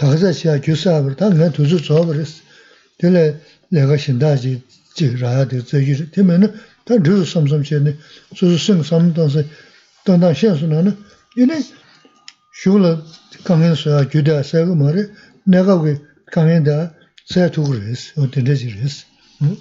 [0.02, 2.42] 다가자 시야 교사버 당내 두주 줘버렸어.
[2.98, 3.38] 되래
[3.70, 4.62] 내가 신다지
[4.94, 6.52] 지라야 돼 저기 되면은
[6.84, 7.96] 다 르르 섬섬시네.
[8.34, 9.44] 소소생 섬도서
[10.04, 10.98] 당당 현수나는
[11.36, 11.62] 이네
[19.39, 19.55] o.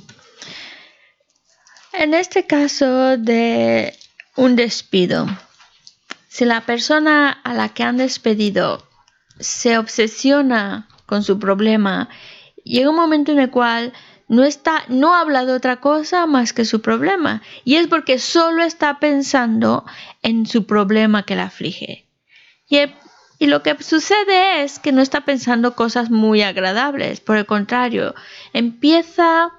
[1.93, 3.93] En este caso de
[4.37, 5.27] un despido,
[6.29, 8.89] si la persona a la que han despedido
[9.39, 12.09] se obsesiona con su problema,
[12.65, 13.93] llega un momento en el cual
[14.27, 17.43] no está, no habla de otra cosa más que su problema.
[17.63, 19.85] Y es porque solo está pensando
[20.23, 22.06] en su problema que la aflige.
[22.69, 27.21] Y, lo que sucede es que no está pensando cosas muy agradables.
[27.21, 28.15] Por el contrario,
[28.53, 29.53] empieza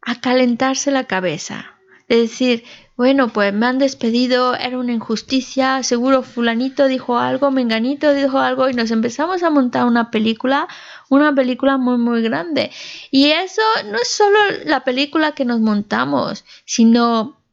[0.00, 1.70] a calentarse la cabeza.
[2.08, 2.64] De decir,
[2.96, 8.68] bueno, pues me han despedido, era una injusticia, seguro fulanito dijo algo, menganito dijo algo
[8.68, 10.68] y nos empezamos a montar una película,
[11.08, 12.70] una película muy muy grande.
[13.10, 17.43] Y eso no es solo la película que nos montamos, sino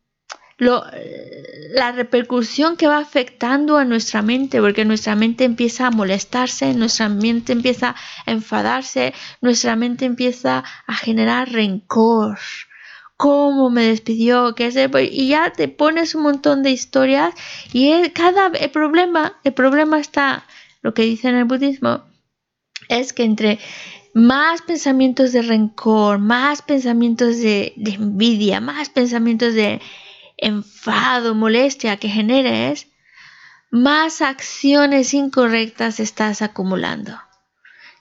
[0.61, 0.85] lo,
[1.73, 7.09] la repercusión que va afectando a nuestra mente, porque nuestra mente empieza a molestarse, nuestra
[7.09, 7.95] mente empieza
[8.27, 12.37] a enfadarse, nuestra mente empieza a generar rencor.
[13.17, 17.33] Cómo me despidió, qué sé, pues, y ya te pones un montón de historias
[17.73, 20.45] y cada el problema, el problema está,
[20.83, 22.03] lo que dice en el budismo,
[22.87, 23.57] es que entre
[24.13, 29.81] más pensamientos de rencor, más pensamientos de envidia, más pensamientos de
[30.41, 32.87] enfado, molestia que generes,
[33.69, 37.17] más acciones incorrectas estás acumulando.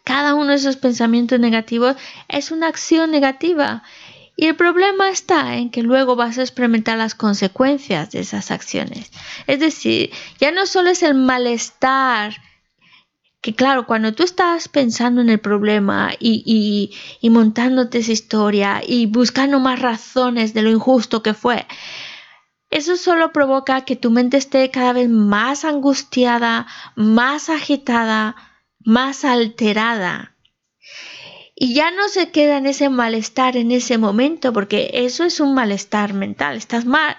[0.03, 1.95] Cada uno de esos pensamientos negativos
[2.29, 3.85] es una acción negativa
[4.37, 9.13] y el problema está en que luego vas a experimentar las consecuencias de esas acciones.
[9.47, 10.11] Es decir,
[10.41, 12.35] ya no solo es el malestar,
[13.43, 19.07] que claro, cuando tú estás pensando en el problema y, y, montándote esa historia y
[19.07, 21.67] buscando más razones de lo injusto que fue,
[22.71, 28.37] eso solo provoca que tu mente esté cada vez más angustiada, más agitada,
[28.79, 30.37] más alterada.
[31.55, 35.53] Y ya no se queda en ese malestar en ese momento, porque eso es un
[35.53, 37.17] malestar mental, estás mal.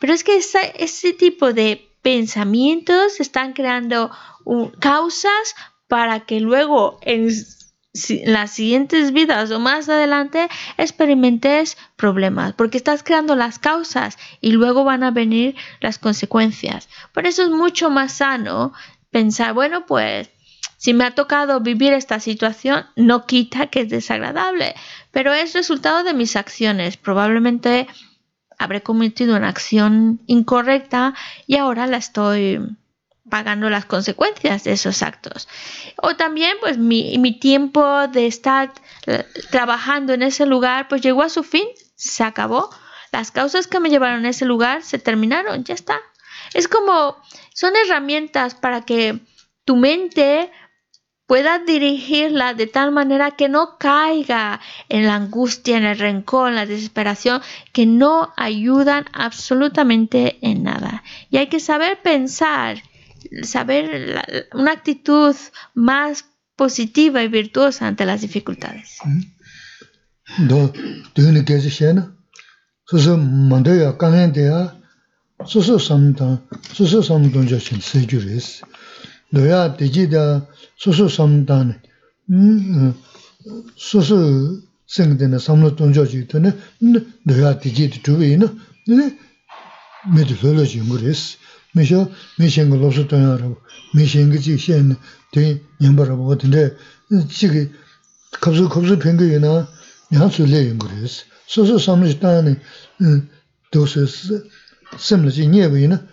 [0.00, 4.10] Pero es que ese tipo de pensamientos están creando
[4.80, 5.54] causas
[5.86, 7.30] para que luego en
[8.24, 14.84] las siguientes vidas o más adelante experimentes problemas, porque estás creando las causas y luego
[14.84, 16.88] van a venir las consecuencias.
[17.12, 18.72] Por eso es mucho más sano
[19.10, 20.30] pensar, bueno, pues
[20.76, 24.74] si me ha tocado vivir esta situación, no quita que es desagradable,
[25.12, 26.96] pero es resultado de mis acciones.
[26.96, 27.86] Probablemente
[28.58, 31.14] habré cometido una acción incorrecta
[31.46, 32.60] y ahora la estoy
[33.28, 35.48] pagando las consecuencias de esos actos.
[35.96, 38.72] O también, pues mi, tiempo de estar
[39.06, 41.66] eh, trabajando en ese lugar, pues llegó a su fin,
[41.96, 42.70] se acabó.
[43.12, 46.00] Las causas que me llevaron a ese lugar se terminaron, ya está.
[46.52, 47.16] Es como,
[47.54, 49.20] son herramientas para que
[49.64, 50.50] tu mente
[51.26, 56.56] puedas dirigirla de tal manera que no caiga en la angustia, en el rencor, en
[56.56, 57.40] la desesperación,
[57.72, 61.02] que no ayudan absolutamente en nada.
[61.30, 62.82] Y hay que saber pensar,
[63.42, 65.34] saber la, una actitud
[65.74, 66.24] más
[66.56, 68.98] positiva y virtuosa ante las dificultades.
[91.73, 93.61] 메셔 메신 로스 동야로
[93.93, 94.95] 메신 그 지신
[95.31, 96.75] 대 냠바라고 같은데
[97.29, 97.71] 지금
[98.31, 99.67] 갑자기 갑자기 뱅거이나
[100.13, 102.55] 양수래 그랬어 소소 삼로 있다네
[103.71, 104.47] 도스
[104.97, 106.07] 셈르지 녀베이나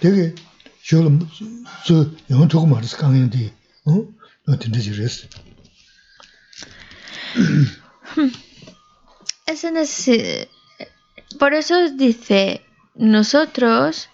[0.00, 0.34] 되게
[11.38, 14.08] Por eso dice, nosotros,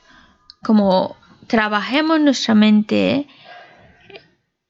[0.63, 1.15] como
[1.47, 3.27] trabajemos nuestra mente,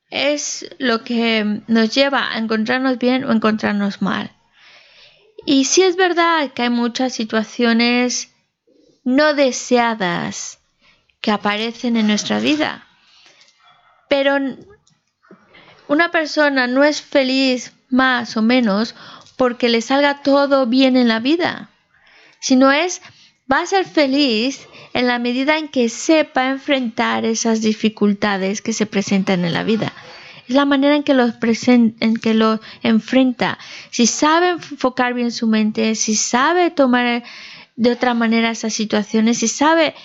[0.09, 4.31] es lo que nos lleva a encontrarnos bien o encontrarnos mal.
[5.45, 8.31] Y sí es verdad que hay muchas situaciones
[9.03, 10.59] no deseadas
[11.19, 12.85] que aparecen en nuestra vida.
[14.07, 14.37] Pero
[15.87, 18.95] una persona no es feliz más o menos
[19.35, 21.69] porque le salga todo bien en la vida,
[22.39, 23.01] sino es,
[23.51, 28.85] va a ser feliz en la medida en que sepa enfrentar esas dificultades que se
[28.85, 29.91] presentan en la vida.
[30.47, 31.29] Es la manera en que lo,
[32.21, 33.57] que enfrenta.
[33.89, 37.23] Si sabe enfocar bien su mente, si sabe tomar
[37.75, 39.95] de otra manera esas situaciones, si sabe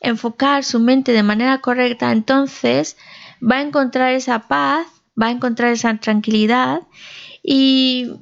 [0.00, 2.96] enfocar su mente de manera correcta, entonces
[3.42, 4.86] va a encontrar esa paz,
[5.20, 6.80] va a encontrar esa tranquilidad
[7.42, 8.12] y,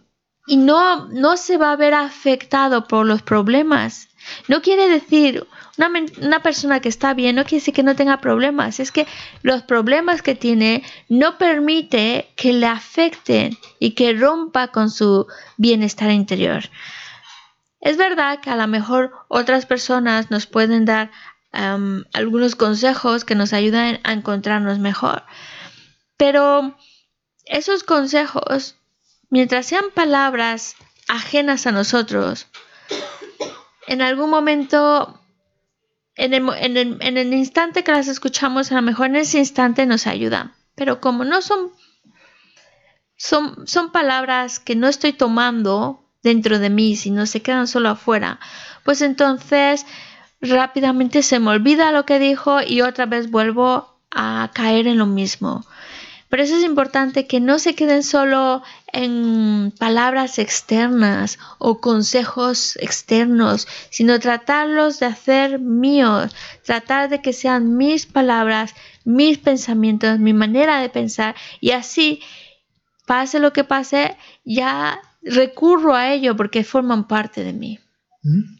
[0.46, 4.08] y no, no se va a ver afectado por los problemas.
[4.48, 5.46] No quiere decir,
[5.78, 9.06] una, persona que está bien no quiere decir que no tenga problemas, es que
[9.42, 15.26] los problemas que tiene no permite que le afecten y que rompa con su
[15.56, 16.64] bienestar interior.
[17.80, 21.10] Es verdad que a lo mejor otras personas nos pueden dar
[22.12, 25.24] algunos consejos que nos ayudan a encontrarnos mejor,
[26.16, 26.76] pero
[27.46, 28.76] esos consejos,
[29.30, 30.76] mientras sean palabras
[31.08, 32.48] ajenas a nosotros,
[33.86, 35.18] en algún momento,
[36.18, 40.52] en el, instante que las escuchamos, a lo mejor en ese instante nos ayudan.
[40.74, 41.70] Pero como no son,
[43.16, 48.40] son, son palabras que no estoy tomando dentro de mí, sino se quedan solo afuera,
[48.84, 49.86] pues entonces
[50.40, 55.06] rápidamente se me olvida lo que dijo y otra vez vuelvo a caer en lo
[55.06, 55.64] mismo.
[56.28, 58.62] Por eso es importante que no se queden solo
[58.92, 67.76] en palabras externas o consejos externos, sino tratarlos de hacer míos, tratar de que sean
[67.76, 68.74] mis palabras,
[69.04, 72.20] mis pensamientos, mi manera de pensar y así,
[73.06, 77.78] pase lo que pase, ya recurro a ello porque forman parte de mí.
[78.22, 78.58] ¿Mm?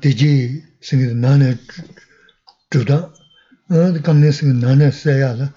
[0.00, 1.56] 대지 생기 나네
[2.70, 3.12] 주다
[3.68, 5.52] 어 감내 생기 나네 써야라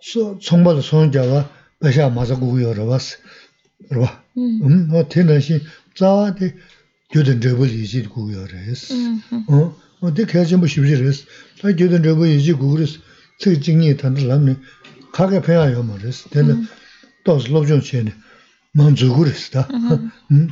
[0.00, 3.16] 소 총바도 손자와 배샤 맞아 구여라 봤어
[3.88, 5.60] 그러봐 음어 테나시
[5.94, 6.54] 자데
[7.10, 8.94] 교든 저벌 이지 구여라 했어
[9.48, 11.24] 어 어디 계신 뭐 쉽지 그랬어
[11.62, 13.00] 나 교든 저벌 이지 구그랬어
[13.42, 14.56] 그 증이 단들람네
[15.12, 16.64] 가게 배워요 말했어 되는
[17.24, 18.14] 또 슬롭 좀 체네
[18.72, 19.68] 만족을 했다
[20.30, 20.48] 음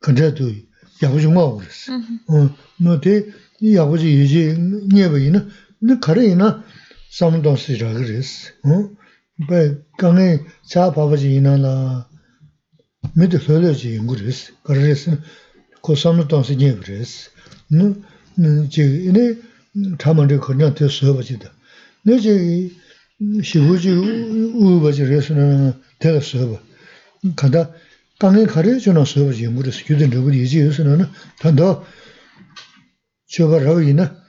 [0.00, 0.65] 근데도
[1.03, 1.93] 야부지 뭐 그랬어.
[1.93, 3.25] 어, 너데
[3.59, 4.55] 이 야부지 이제
[4.93, 5.47] 녀베이나
[5.79, 6.63] 너 가래이나
[7.11, 8.49] 삼도스라 그랬어.
[8.63, 8.89] 어?
[9.49, 12.07] 배 강에 자 바바지 이나라
[13.15, 14.53] 미드 흘려지 그랬어.
[14.63, 15.17] 그랬어.
[15.83, 17.31] 그 삼도스 녀브랬어.
[17.71, 17.95] 너
[18.35, 19.37] 너지 이네
[19.97, 21.51] 타만데 그냥 됐어 버지다.
[22.03, 22.75] 너지
[23.43, 26.59] 시부지 우버지 그랬으나 됐어 봐.
[27.35, 27.71] 가다
[28.19, 31.07] 강에 가려 주나 서버지 무르스 규된 저거리 이제 요새는
[31.39, 31.83] 단도
[33.27, 34.21] 저거라고이나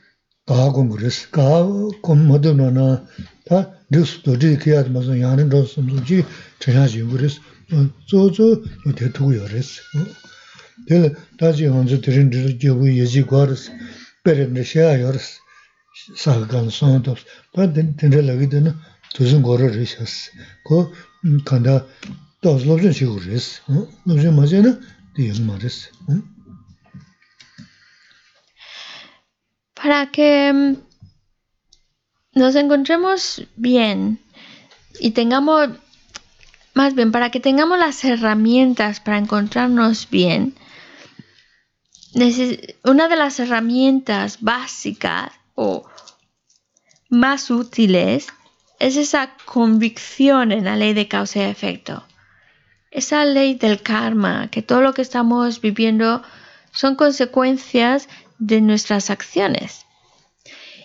[0.47, 1.67] 가고 그랬어 가
[2.03, 3.07] 콤모도나
[3.47, 6.25] 다 뉴스도 이렇게 해야 무슨 야는 더 숨지
[6.59, 7.41] 전하지 그랬어
[8.09, 8.63] 저저
[8.97, 9.83] 대두고 열었어
[10.89, 13.71] 될 다지 언제 들은 줄 저거 예지 거스
[14.25, 15.43] 베르네 샤 열었어
[16.17, 17.15] 사간 손도
[17.55, 18.75] 받든 된rel하게 되는
[19.19, 20.33] 무슨 거를 하셨어
[20.65, 20.91] 그
[21.45, 21.87] 간다
[29.74, 30.78] Para que mm,
[32.38, 34.20] nos encontremos bien
[35.00, 35.70] y tengamos,
[36.76, 40.56] más bien, para que tengamos las herramientas para encontrarnos bien,
[42.84, 45.86] una de las herramientas básicas o
[47.10, 48.28] más útiles
[48.80, 52.04] es esa convicción en la ley de causa y efecto
[52.92, 56.24] esa ley del karma, que todo lo que estamos viviendo
[56.72, 58.08] son consecuencias
[58.40, 59.86] de nuestras acciones.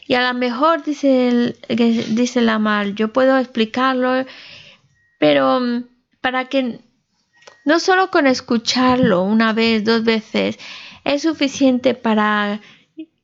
[0.06, 4.26] Y a lo mejor dice, el, dice la mal, yo puedo explicarlo,
[5.18, 5.84] pero mm,
[6.20, 6.80] para que
[7.64, 10.58] no solo con escucharlo una vez, dos veces,
[11.04, 12.60] es suficiente para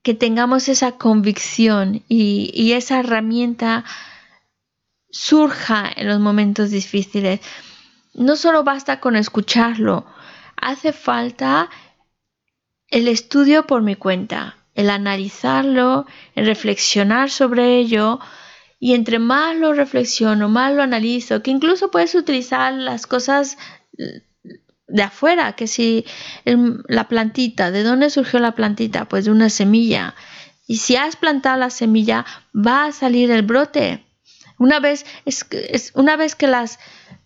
[0.03, 3.85] que tengamos esa convicción y, y esa herramienta
[5.11, 7.41] surja en los momentos difíciles
[8.19, 10.07] no solo basta con escucharlo,
[10.57, 11.71] hace falta
[12.89, 18.21] el estudio por mi cuenta, el analizarlo, el reflexionar sobre ello.
[18.81, 23.59] Y entre más lo reflexiono, más lo analizo, que incluso puedes utilizar las cosas
[24.87, 26.05] de afuera, que si
[26.45, 29.07] la plantita, ¿de dónde surgió la plantita?
[29.07, 30.15] Pues de una semilla.
[30.67, 34.05] Y si has plantado la semilla, va a salir el brote.
[34.59, 36.79] Una vez, es, una vez que las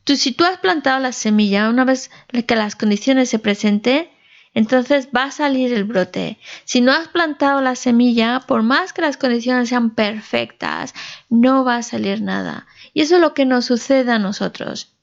[0.07, 2.11] si tú has plantado la semilla, una vez
[2.47, 4.09] que las condiciones se presenten,
[4.55, 6.39] entonces va a salir el brote.
[6.65, 10.95] Si no has plantado la semilla, por más que las condiciones sean perfectas,
[11.31, 12.67] no va a salir nada.
[12.93, 14.95] Y eso es lo que nos sucede a nosotros.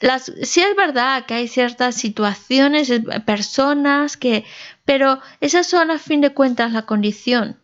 [0.00, 4.44] las, sí es verdad que hay ciertas situaciones, eh, personas que,
[4.84, 7.60] pero esas son a fin de cuentas la condición.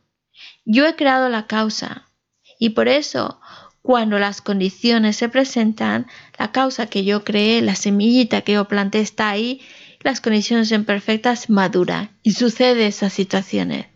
[0.65, 2.07] Yo he creado la causa
[2.59, 3.41] y por eso
[3.87, 6.09] cuando las condiciones se presentan,
[6.39, 9.61] la causa que yo creé, la semillita que yo planté está ahí,
[10.01, 13.87] las condiciones imperfectas maduran y sucede esas situaciones.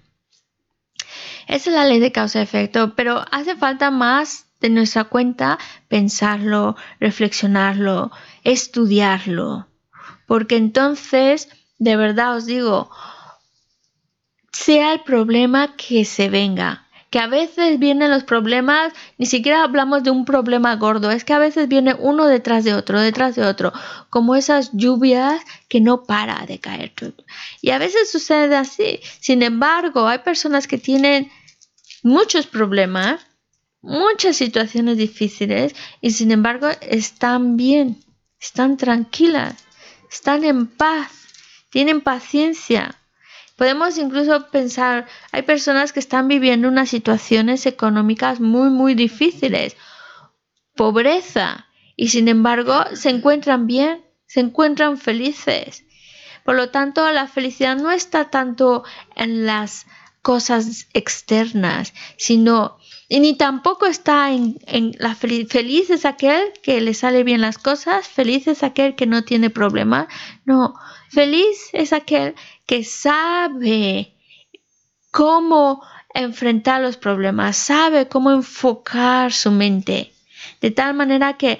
[1.46, 8.12] Esa es la ley de causa-efecto, pero hace falta más de nuestra cuenta pensarlo, reflexionarlo,
[8.44, 9.68] estudiarlo,
[10.26, 12.90] porque entonces, de verdad os digo,
[14.52, 20.04] sea el problema que se venga, que a veces vienen los problemas, ni siquiera hablamos
[20.04, 23.44] de un problema gordo, es que a veces viene uno detrás de otro, detrás de
[23.44, 23.72] otro,
[24.10, 26.92] como esas lluvias que no para de caer.
[27.60, 29.00] Y a veces sucede así.
[29.20, 31.30] Sin embargo, hay personas que tienen
[32.04, 33.26] muchos problemas,
[33.82, 37.98] muchas situaciones difíciles y sin embargo están bien,
[38.40, 39.54] están tranquilas,
[40.10, 41.10] están en paz,
[41.70, 42.99] tienen paciencia.
[43.60, 49.76] Podemos incluso pensar, hay personas que están viviendo unas situaciones económicas muy, muy difíciles,
[50.74, 55.84] pobreza, y sin embargo se encuentran bien, se encuentran felices.
[56.42, 58.82] Por lo tanto, la felicidad no está tanto
[59.14, 59.84] en las
[60.22, 62.78] cosas externas, sino
[63.10, 64.56] ni tampoco está en,
[64.98, 69.24] la feliz es aquel que le sale bien las cosas, feliz es aquel que no
[69.24, 70.08] tiene problema.
[70.44, 70.74] No,
[71.10, 72.36] feliz es aquel
[72.70, 74.14] que sabe
[75.10, 75.82] cómo
[76.14, 80.12] enfrentar los problemas, sabe cómo enfocar su mente,
[80.60, 81.58] de tal manera que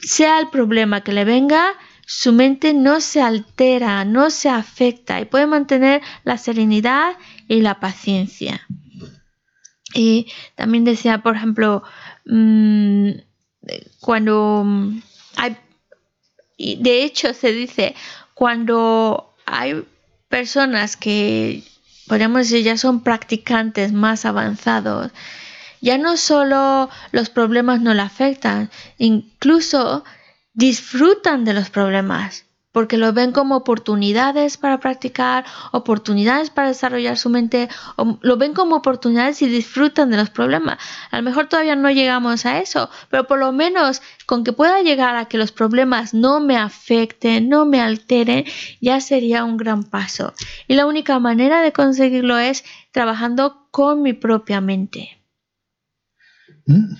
[0.00, 1.74] sea el problema que le venga,
[2.04, 7.16] su mente no se altera, no se afecta y puede mantener la serenidad
[7.46, 8.66] y la paciencia.
[9.94, 11.84] Y también decía, por ejemplo,
[12.26, 13.10] mm,
[14.00, 14.66] cuando
[15.36, 15.56] hay,
[16.58, 17.94] de hecho se dice,
[18.34, 19.84] cuando hay
[20.34, 21.62] personas que,
[22.08, 25.12] podríamos decir, ya son practicantes más avanzados,
[25.80, 28.68] ya no solo los problemas no le afectan,
[28.98, 30.04] incluso
[30.52, 37.30] disfrutan de los problemas porque lo ven como oportunidades para practicar, oportunidades para desarrollar su
[37.30, 37.68] mente,
[38.20, 40.78] lo ven como oportunidades y disfrutan de los problemas.
[41.12, 44.82] A lo mejor todavía no llegamos a eso, pero por lo menos con que pueda
[44.82, 48.44] llegar a que los problemas no me afecten, no me alteren,
[48.80, 50.34] ya sería un gran paso.
[50.66, 55.22] Y la única manera de conseguirlo es trabajando con mi propia mente.
[56.66, 56.96] ¿Mm?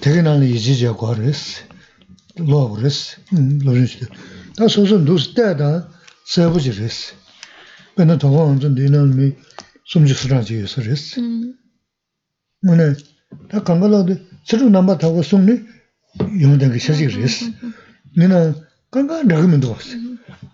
[0.00, 1.62] 되게 나는 이지제 거르스
[2.36, 3.18] 로브르스
[3.62, 4.06] 로르스
[4.56, 5.88] 다 소소 누스 때다
[6.26, 7.14] 세부지르스
[7.96, 9.34] 근데 더 완전 되는 미
[9.84, 11.20] 숨지 수라지 있어르스
[12.64, 12.94] 뭐네
[13.48, 15.60] 다 간발로도 서로 남바 타고 숨니
[16.40, 17.52] 용된 게 셔지르스
[18.16, 18.54] 내가
[18.90, 19.88] 간가 나가면도 왔어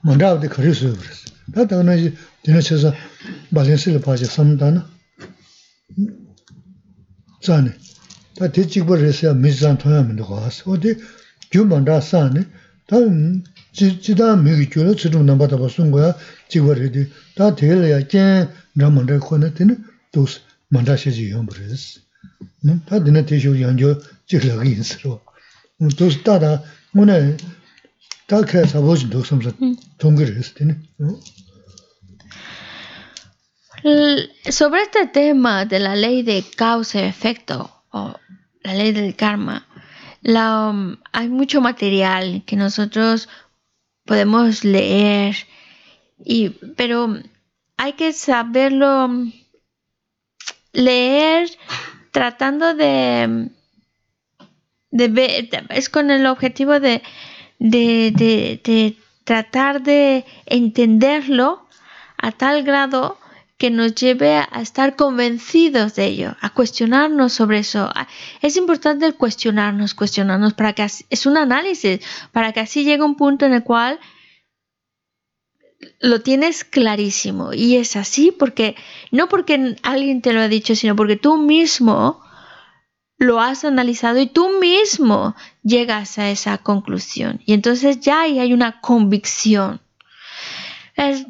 [0.02, 2.61] 만다데 거르스 그랬어 다 당연히 되는
[3.54, 4.88] 발렌스를 봐서 삼다나
[7.42, 7.72] 자네
[8.38, 10.71] 다 대직벌 했어야 미산 통하면 되고 왔어.
[10.71, 10.95] 어디
[11.51, 12.41] 규만다 산에
[12.88, 12.97] 다
[13.73, 16.15] 지다 미기 줄을 지금 넘바다 벗은 거야.
[16.49, 18.07] 지벌이 다 될이야.
[18.07, 22.01] 게 남은데 코네티는 도스 만다시지 용브레스.
[22.86, 25.21] 다 드네 대쇼 연조 지르기 인스로.
[25.97, 26.63] 도스 따다
[26.95, 27.38] 오늘
[28.27, 29.51] 다 그래서 보지 도스면서
[29.97, 30.81] 동거를 했을 때는
[34.47, 38.19] Sobre este tema de la ley de causa y efecto, o
[38.63, 39.67] la ley del karma,
[40.21, 43.29] la, um, hay mucho material que nosotros
[44.05, 45.35] podemos leer,
[46.25, 47.17] y, pero
[47.77, 49.09] hay que saberlo
[50.71, 51.49] leer
[52.11, 53.49] tratando de,
[54.91, 57.03] de ver, es con el objetivo de,
[57.59, 58.11] de,
[58.63, 61.67] de tratar de entenderlo
[62.17, 63.17] a tal grado
[63.64, 67.89] que nos lleve a estar convencidos de ello, a cuestionarnos sobre eso.
[68.41, 72.01] Es importante cuestionarnos, cuestionarnos para que es un análisis,
[72.34, 74.01] para que así llegue un punto en el cual
[76.01, 78.76] lo tienes clarísimo y es así porque
[79.11, 82.22] no porque alguien te lo ha dicho, sino porque tú mismo
[83.18, 88.51] lo has analizado y tú mismo llegas a esa conclusión y entonces ya ahí hay
[88.51, 89.80] una convicción.
[90.97, 91.26] Es,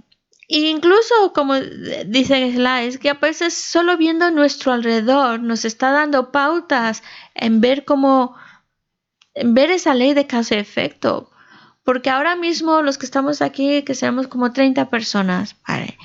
[0.48, 2.48] incluso, como dice
[2.86, 7.04] es que a veces solo viendo nuestro alrededor nos está dando pautas
[7.36, 8.36] en ver cómo,
[9.34, 11.30] en ver esa ley de causa y efecto.
[11.84, 15.98] Porque ahora mismo los que estamos aquí, que seamos como 30 personas, ¿vale?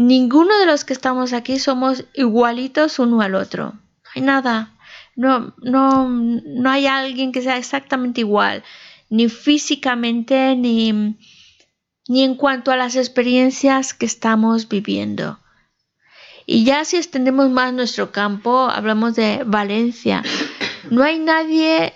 [0.00, 3.74] ninguno de los que estamos aquí somos igualitos uno al otro.
[4.14, 4.74] hay nada.
[5.14, 8.62] No, no, no hay alguien que sea exactamente igual,
[9.10, 11.18] ni físicamente, ni,
[12.10, 15.38] ni en cuanto a las experiencias que estamos viviendo.
[16.44, 20.24] Y ya si extendemos más nuestro campo, hablamos de Valencia.
[20.90, 21.92] No hay nadie,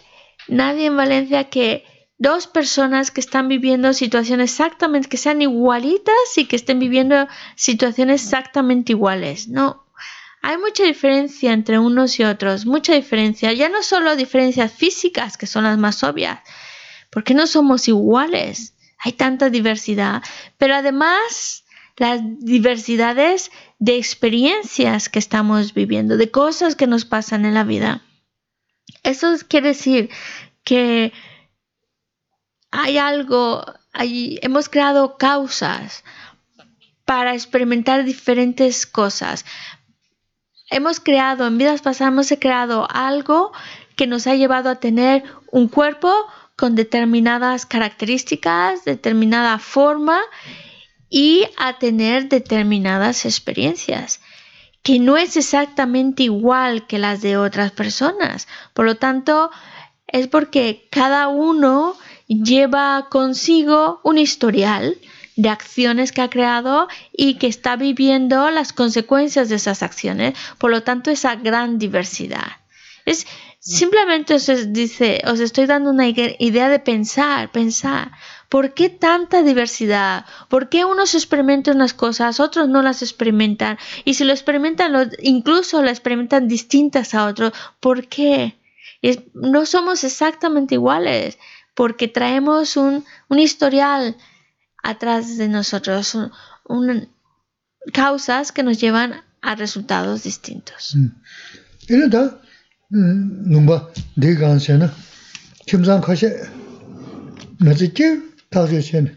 [0.47, 1.85] nadie en Valencia que
[2.17, 8.23] dos personas que están viviendo situaciones exactamente, que sean igualitas y que estén viviendo situaciones
[8.23, 9.49] exactamente iguales.
[9.49, 9.85] No,
[10.43, 13.53] hay mucha diferencia entre unos y otros, mucha diferencia.
[13.53, 16.39] Ya no solo diferencias físicas, que son las más obvias,
[17.11, 18.74] porque no somos iguales.
[19.05, 20.23] Hay tanta diversidad,
[20.57, 21.65] pero además
[21.97, 28.03] las diversidades de experiencias que estamos viviendo, de cosas que nos pasan en la vida.
[29.03, 30.09] Eso quiere decir
[30.65, 31.13] que
[32.71, 36.03] hay algo, hemos creado causas
[37.05, 39.45] para experimentar diferentes cosas.
[40.71, 43.53] Hemos creado, en vidas pasadas hemos creado algo
[43.97, 46.11] que nos ha llevado a tener un cuerpo
[46.57, 50.21] con determinadas características, determinada forma
[51.11, 54.21] y a tener determinadas experiencias
[54.85, 58.47] que no es exactamente igual que las de otras personas.
[58.75, 59.51] Por lo tanto,
[60.07, 61.97] es porque cada uno
[62.29, 64.99] lleva consigo un historial
[65.37, 70.35] de acciones que ha creado y que está viviendo las consecuencias de esas acciones.
[70.59, 72.59] Por lo tanto, esa gran diversidad.
[73.07, 73.27] Es
[73.65, 78.13] simplemente os dice, os estoy dando una idea de pensar, pensar.
[78.51, 80.27] ¿Por qué tanta diversidad?
[80.49, 83.79] ¿Por qué unos experimentan unas cosas, otros no las experimentan?
[84.05, 87.53] Y si lo experimentan, incluso las experimentan distintas a otros.
[87.81, 88.59] ¿Por qué?
[89.35, 91.37] no somos exactamente iguales
[91.75, 94.17] porque traemos un, historial
[94.83, 96.17] atrás de nosotros,
[97.93, 100.97] causas que nos llevan a resultados distintos.
[101.87, 102.41] 다
[102.95, 104.91] numba dii kaansi na.
[105.67, 106.29] Kimsaan kashi
[107.61, 108.05] nazi ki
[108.51, 109.11] taksi sheni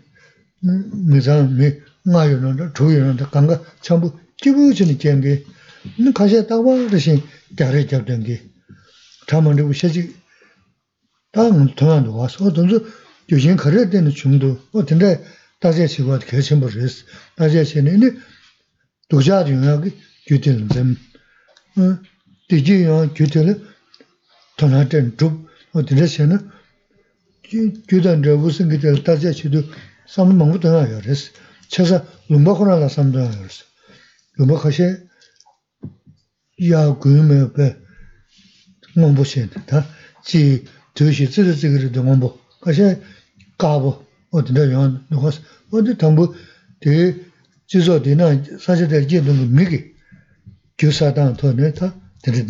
[1.11, 1.67] mizaan mi
[2.07, 5.45] nga yu nanda, chu yu nanda, kanga chambu jibu chini jengi
[6.13, 7.21] kashi takwa rishin
[7.57, 8.35] gyari gyabdengi
[9.27, 10.15] chamandi u shechi
[11.33, 12.77] taa ngun tongandu waas o donzu
[13.27, 15.19] yujin kari dini chungdu o dinday
[15.59, 17.03] taksi shiwa kachinbu risi
[17.35, 18.09] taksi sheni ini
[19.09, 19.91] dukjaa yunga ki
[20.27, 20.97] gyudin zem.
[21.75, 21.97] Hm,
[22.49, 23.66] Diji yunga gyudin
[24.57, 25.33] tōnā tēn dhūp,
[25.77, 26.37] o tērē shē na,
[27.47, 29.61] gyūdān rē wū sēngi tēl tācē shī tu
[30.09, 31.27] sāma māngu tōnā yō rēs,
[31.71, 32.01] chē sā
[32.31, 33.59] lūmbā khurā lā sāma tōnā yō rēs.
[34.39, 34.87] Lūmbā khashē
[36.69, 37.67] yā guyū mē bē
[38.97, 39.83] ngōmbō shē na, tā
[40.25, 40.41] jī
[40.97, 42.33] tū shī tsirī tsikī rī tō ngōmbō,
[42.65, 42.89] khashē
[43.61, 43.93] kābō,
[44.33, 45.39] o tērē yō nō khās,
[45.71, 46.27] o tē tāmbū
[46.81, 46.97] tē
[47.69, 49.79] jī sō tē na sācē tēl jī tōngu mī kī
[50.81, 51.93] gyū sā tāng tō nē tā,
[52.27, 52.43] sī,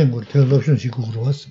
[0.00, 1.48] o rī, tē lōb shūng shī gu rī wā sī.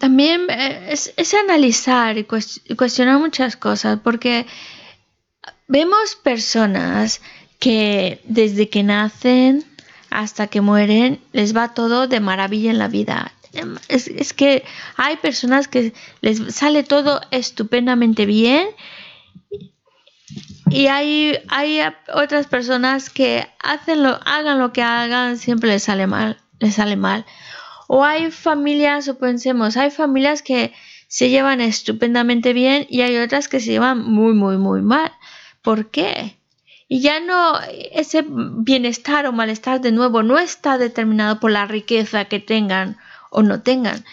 [0.00, 4.46] también eh, es, analizar y cuestionar muchas cosas, porque
[5.68, 7.20] vemos personas
[7.58, 9.64] que desde que nacen
[10.10, 13.32] hasta que mueren les va todo de maravilla en la vida.
[13.88, 14.64] Es, que
[14.96, 18.68] hay personas que les sale todo estupendamente bien
[20.70, 21.80] y hay, hay
[22.14, 27.26] otras personas que hagan lo que hagan, siempre les sale mal, les sale mal.
[27.88, 30.72] O hay familias, o pensemos, hay familias que
[31.08, 35.10] se llevan estupendamente bien y hay otras que se llevan muy, muy, muy mal.
[35.60, 36.39] ¿Por qué?
[36.92, 37.56] Y ya no,
[37.92, 42.96] ese bienestar o malestar de nuevo no está determinado por la riqueza que tengan
[43.30, 44.04] o no tengan.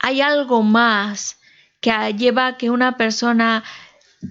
[0.00, 1.38] Hay algo más
[1.80, 3.62] que lleva a que una persona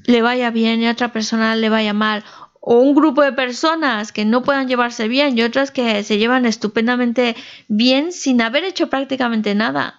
[0.06, 2.26] le vaya bien y otra persona le vaya mal
[2.60, 6.46] o un grupo de personas que no puedan llevarse bien y otras que se llevan
[6.46, 7.38] estupendamente
[7.70, 9.98] bien sin haber hecho prácticamente nada.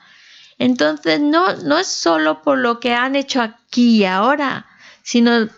[0.58, 4.66] Entonces no, no es solo por lo que han hecho aquí y ahora,
[5.02, 5.48] sino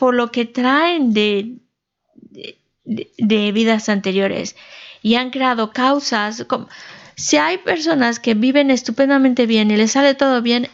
[0.00, 1.58] por lo que traen de,
[2.86, 4.56] de, vidas anteriores
[5.02, 6.46] y han creado causas.
[7.16, 10.68] si hay personas que viven estupendamente bien y les sale todo bien,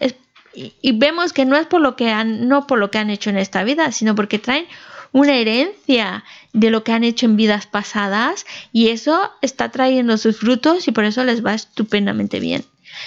[0.54, 3.10] y, y, vemos que no es por lo que han, no por lo que han
[3.10, 4.66] hecho en esta vida, sino porque traen
[5.10, 6.22] una herencia
[6.52, 10.92] de lo que han hecho en vidas pasadas y eso está trayendo sus frutos y
[10.92, 12.64] por eso les va estupendamente bien.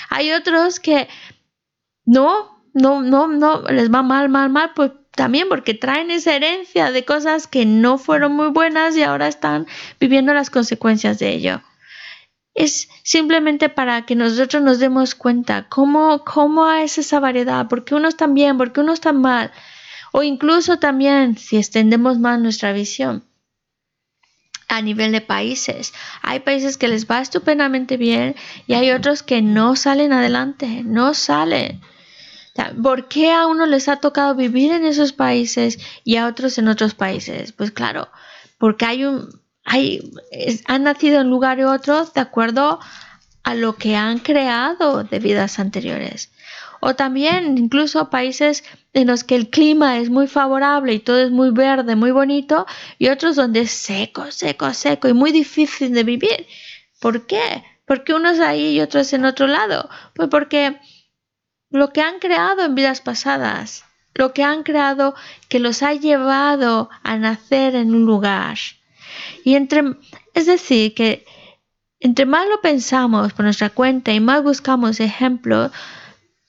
[0.10, 1.08] Hay otros que
[2.04, 6.94] no, no, no, no, les va mal, mal, mal, pues también porque traen esa herencia
[6.94, 9.68] de cosas que no fueron muy buenas y ahora están
[10.00, 11.62] viviendo las consecuencias de ello.
[12.54, 17.96] es simplemente para que nosotros nos demos cuenta cómo, cómo es esa variedad, por qué
[17.96, 19.52] unos están bien, por qué unos están mal,
[20.14, 23.26] o incluso también si extendemos más nuestra visión
[24.70, 25.94] a nivel de países.
[26.22, 31.14] Hay países que les va estupendamente bien y hay otros que no salen adelante, no
[31.14, 31.82] salen.
[32.82, 36.68] ¿Por qué a uno les ha tocado vivir en esos países y a otros en
[36.68, 37.52] otros países?
[37.52, 38.10] Pues claro,
[38.58, 39.30] porque hay un,
[40.66, 42.80] han nacido en lugar y otro de acuerdo
[43.44, 46.32] a lo que han creado de vidas anteriores.
[46.82, 51.32] O también incluso países en los que el clima es muy favorable y todo es
[51.32, 52.66] muy verde, muy bonito,
[52.98, 56.48] y otros donde es seco, seco, seco y muy difícil de vivir.
[57.02, 57.64] ¿Por qué?
[57.86, 59.90] Porque unos ahí y otros en otro lado.
[60.16, 60.80] Pues porque
[61.70, 65.16] lo que han creado en vidas pasadas, lo que han creado
[65.48, 68.58] que los ha llevado a nacer en un lugar.
[69.44, 69.96] Y entre,
[70.34, 71.26] es decir, que
[72.00, 75.72] entre más lo pensamos por nuestra cuenta y más buscamos ejemplos,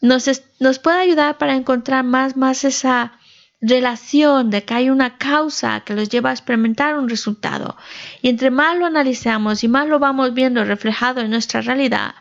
[0.01, 3.19] nos, puede ayudar para encontrar más, más esa
[3.61, 7.77] relación de que hay una causa que los lleva a experimentar un resultado.
[8.23, 12.15] Y entre más lo analizamos y más lo vamos viendo reflejado en nuestra realidad,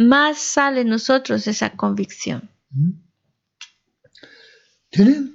[0.00, 2.48] más sale nosotros esa convicción.
[4.88, 5.30] Tiene,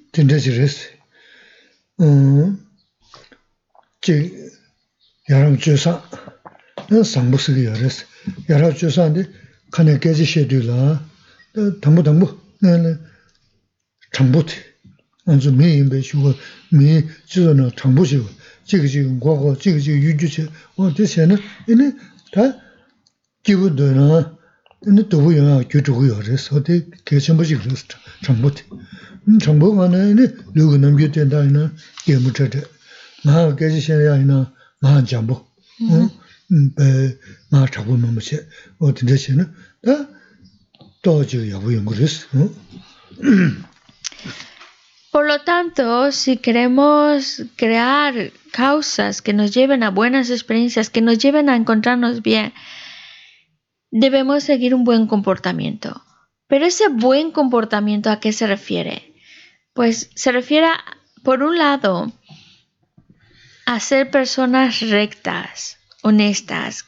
[24.84, 27.84] 근데 또 뭐야 교주고 여래서 어디 개천부지 그랬어
[28.24, 28.64] 정부티
[29.28, 30.14] 음 정부가 안에
[30.54, 31.74] 누구 넘겨 된다는
[32.06, 32.62] 게 무처대
[33.24, 35.46] 나 개지 셔야이나 나 잠보
[36.76, 37.18] 배
[37.50, 38.40] 마차고 뭐지
[38.78, 39.52] 어디 대신은
[39.84, 40.08] 다
[41.02, 42.26] 도저 여부용 그랬어
[45.12, 51.18] Por lo tanto, si queremos crear causas que nos lleven a buenas experiencias, que nos
[51.18, 52.52] lleven a encontrarnos bien,
[53.97, 56.03] debemos seguir un buen comportamiento.
[56.47, 59.13] Pero ese buen comportamiento, ¿a qué se refiere?
[59.73, 60.67] Pues se refiere,
[61.23, 62.11] por un lado,
[63.65, 66.85] a ser personas rectas, honestas,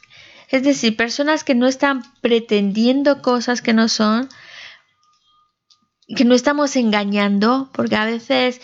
[0.50, 4.28] es decir, personas que no están pretendiendo cosas que no son,
[6.14, 8.60] que no estamos engañando, porque a veces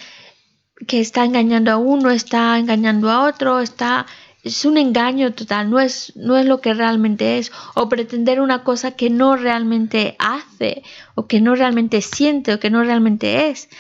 [0.86, 4.04] que está engañando a uno, está engañando a otro, está
[4.44, 8.62] es un engaño total, no es, no es lo que realmente es, o pretender una
[8.62, 10.82] cosa que no realmente hace,
[11.14, 13.70] o que no realmente siente, o que no realmente es.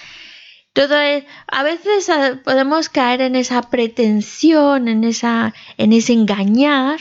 [0.72, 6.98] Todo a veces ah, podemos caer en esa pretensión, en, esa, en ese engañar,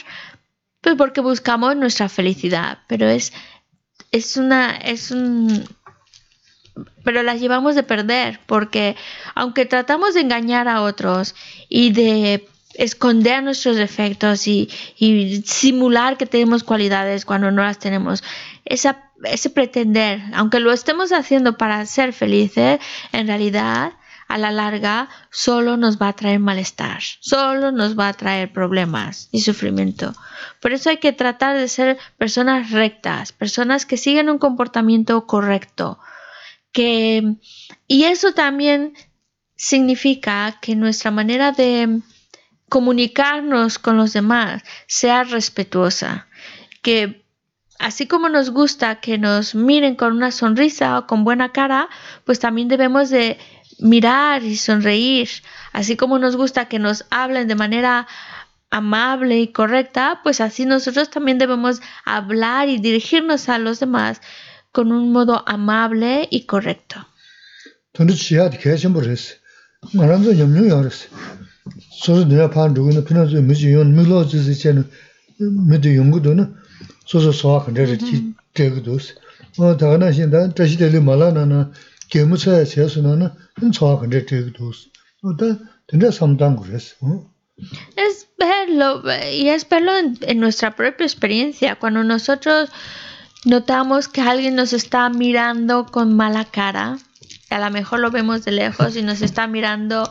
[0.82, 3.32] pues porque buscamos nuestra felicidad, pero es,
[4.12, 5.66] es una, es un,
[7.04, 8.98] pero las llevamos de perder, porque
[9.36, 11.34] aunque tratamos de engañar a otros
[11.70, 14.70] y de esconder nuestros defectos y,
[15.46, 18.24] simular que tenemos cualidades cuando no las tenemos,
[18.66, 22.80] ese pretender, aunque lo estemos haciendo para ser felices,
[23.12, 23.94] en realidad
[24.28, 29.30] a la larga solo nos va a traer malestar, solo nos va a traer problemas
[29.32, 30.14] y sufrimiento.
[30.60, 36.00] Por eso hay que tratar de ser personas rectas, personas que siguen un comportamiento correcto,
[36.72, 37.36] que
[37.88, 38.96] y eso también
[39.56, 42.02] significa que nuestra manera de
[42.74, 46.26] comunicarnos con los demás sea respetuosa,
[46.82, 47.24] que
[47.78, 51.88] así como nos gusta que nos miren con una sonrisa o con buena cara,
[52.26, 53.38] pues también debemos de
[53.78, 55.30] mirar y sonreír.
[55.72, 58.08] Así como nos gusta que nos hablen de manera
[58.72, 64.20] amable y correcta, pues así nosotros también debemos hablar y dirigirnos a los demás
[64.72, 67.08] con un modo amable y correcto.
[77.09, 79.15] 소소 소화 근데 지 제거도스
[79.59, 81.73] 어 다가나 신다 다시들이 말하나나
[82.11, 83.35] 개무차 제수나나
[83.73, 84.91] 소화 근데 제거도스
[85.23, 86.97] 어다 근데 삼단 그랬어
[87.97, 91.75] Es verlo, y es verlo en, en, nuestra propia experiencia.
[91.75, 92.71] Cuando nosotros
[93.45, 96.99] notamos que alguien nos está mirando con mala cara,
[97.51, 100.09] a lo mejor lo vemos de lejos y nos está mirando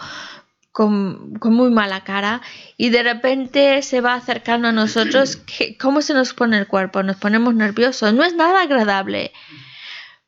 [0.72, 2.40] con, muy mala cara
[2.76, 5.38] y de repente se va acercando a nosotros,
[5.80, 7.02] ¿cómo se nos pone el cuerpo?
[7.02, 9.32] Nos ponemos nerviosos, no es nada agradable.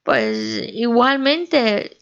[0.02, 1.96] Pues igualmente,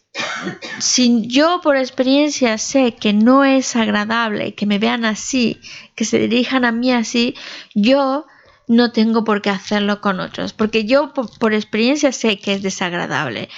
[0.80, 5.60] si yo por experiencia sé que no es agradable que me vean así,
[5.94, 7.36] que se dirijan a mí así,
[7.76, 8.26] yo
[8.66, 12.62] no tengo por qué hacerlo con otros, porque yo por, por experiencia sé que es
[12.62, 13.48] desagradable.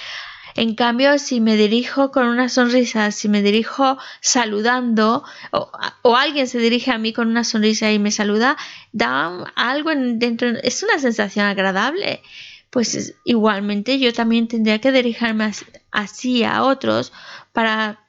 [0.57, 5.69] En cambio, si me dirijo con una sonrisa, si me dirijo saludando, o,
[6.01, 8.55] o alguien se dirige a mí con una sonrisa y me saluda,
[8.93, 12.21] da algo en- dentro, es una sensación agradable.
[12.69, 17.11] Pues es- igualmente yo también tendría que dirigirme as- así a otros
[17.53, 17.99] para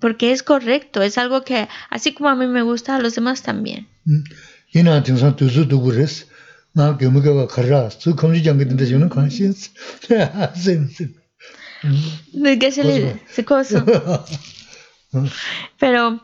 [0.00, 3.42] porque es correcto, es algo que así como a mí me gusta, a los demás
[3.42, 3.86] también.
[12.32, 13.84] ¿De qué se le se cosa?
[15.78, 16.20] Pero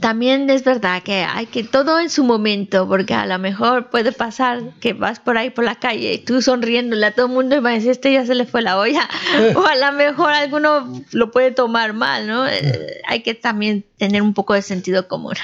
[0.00, 4.12] también es verdad que hay que todo en su momento, porque a lo mejor puede
[4.12, 7.56] pasar que vas por ahí por la calle y tú sonriéndole a todo el mundo
[7.56, 9.08] y a decir, este ya se le fue la olla.
[9.54, 12.48] o a lo mejor alguno lo puede tomar mal, ¿no?
[12.48, 15.34] Eh, hay que también tener un poco de sentido común.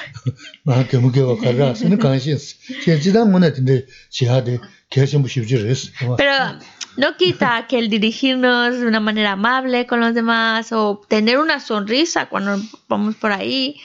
[6.17, 6.33] Pero
[6.97, 11.59] no quita que el dirigirnos de una manera amable con los demás o tener una
[11.59, 13.79] sonrisa cuando vamos por ahí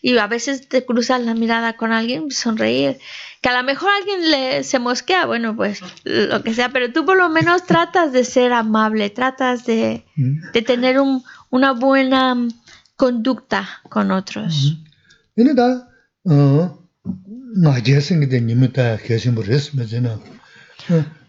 [0.00, 2.98] y a veces te cruzas la mirada con alguien, sonreír.
[3.40, 7.04] Que a lo mejor alguien le, se mosquea, bueno, pues lo que sea, pero tú
[7.04, 12.50] por lo menos tratas de ser amable, tratas de, de tener un, una buena mm,
[12.96, 14.76] conducta con otros.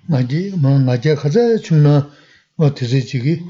[0.07, 2.11] 나지 뭐 나제 가자 중나
[2.57, 3.41] 어 드세지기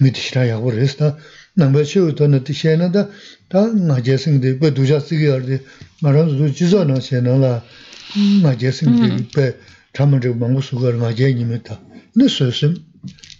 [0.00, 1.16] 미티시라 야고 그랬다.
[1.56, 3.08] 남배시우 돈의 뜻에는다.
[3.48, 5.62] 다 나제 생데 그 두자 쓰기 알데
[6.02, 7.62] 말은 두 지서나 세나라.
[8.42, 9.60] 나제 생데 그
[9.92, 11.80] 담을 망고 수가 나제 님이다.
[12.12, 12.74] 근데 소심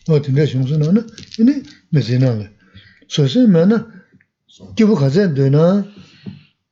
[0.08, 1.06] 어 근데 중선은
[1.36, 2.50] 근데 메세나네.
[3.08, 3.86] 소심면은
[4.76, 5.84] 기부 가자 되나?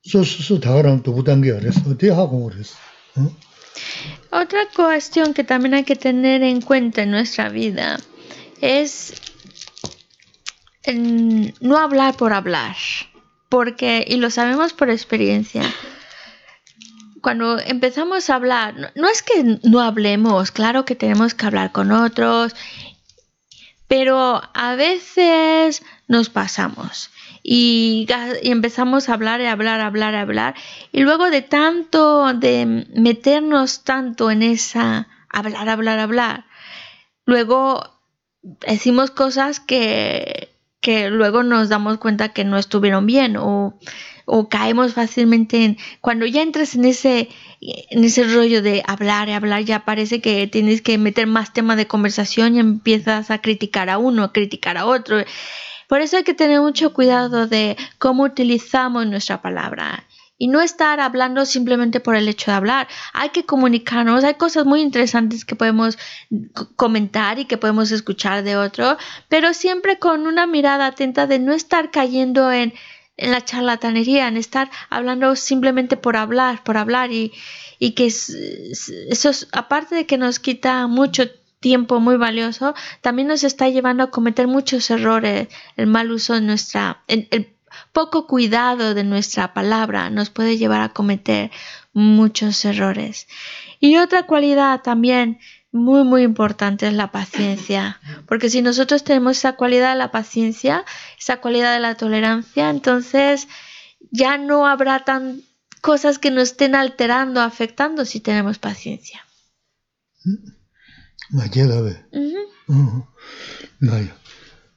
[0.05, 2.75] 소스스 다랑 두고 당겨 그랬어 대하고 그랬어?
[3.19, 3.31] 응
[4.33, 8.01] Otra cuestión que también hay que tener en cuenta en nuestra vida
[8.63, 9.13] es
[11.61, 12.75] no hablar por hablar,
[13.51, 15.63] porque, y lo sabemos por experiencia,
[17.21, 21.71] cuando empezamos a hablar, no, no es que no hablemos, claro que tenemos que hablar
[21.71, 22.57] con otros,
[23.87, 27.11] pero a veces nos pasamos
[27.43, 28.07] y,
[28.43, 30.55] empezamos a hablar y hablar, hablar, hablar,
[30.93, 36.45] y luego de tanto, de meternos tanto en esa hablar, hablar, hablar,
[37.27, 38.01] luego
[38.43, 40.51] decimos cosas que,
[40.81, 43.79] que luego nos damos cuenta que no estuvieron bien o,
[44.25, 47.29] o caemos fácilmente en cuando ya entras en ese
[47.61, 51.77] en ese rollo de hablar y hablar ya parece que tienes que meter más tema
[51.77, 55.19] de conversación y empiezas a criticar a uno, a criticar a otro.
[55.93, 60.05] Por eso hay que tener mucho cuidado de cómo utilizamos nuestra palabra
[60.39, 62.89] y no estar hablando simplemente por el hecho de hablar.
[63.13, 65.99] Hay que comunicarnos, hay cosas muy interesantes que podemos
[66.77, 68.97] comentar y que podemos escuchar de otro,
[69.29, 72.73] pero siempre con una mirada atenta de no estar cayendo en,
[73.19, 77.33] la charlatanería, en estar hablando simplemente por hablar, por hablar y,
[77.79, 81.42] y que es- es- eso es- aparte de que nos quita mucho tiempo
[82.01, 87.03] muy valioso, también nos está llevando a cometer muchos errores, el mal uso de nuestra,
[87.07, 87.55] el,
[87.93, 91.51] poco cuidado de nuestra palabra nos puede llevar a cometer
[91.93, 93.29] muchos errores.
[93.81, 95.39] Y otra cualidad también
[95.73, 100.85] muy muy importante es la paciencia, porque si nosotros tenemos esa cualidad de la paciencia,
[101.19, 103.49] esa cualidad de la tolerancia, entonces
[104.11, 105.41] ya no habrá tan
[105.81, 109.25] cosas que nos estén alterando, afectando si tenemos paciencia.
[111.33, 111.95] nga je la we.
[113.83, 114.15] Nga ya.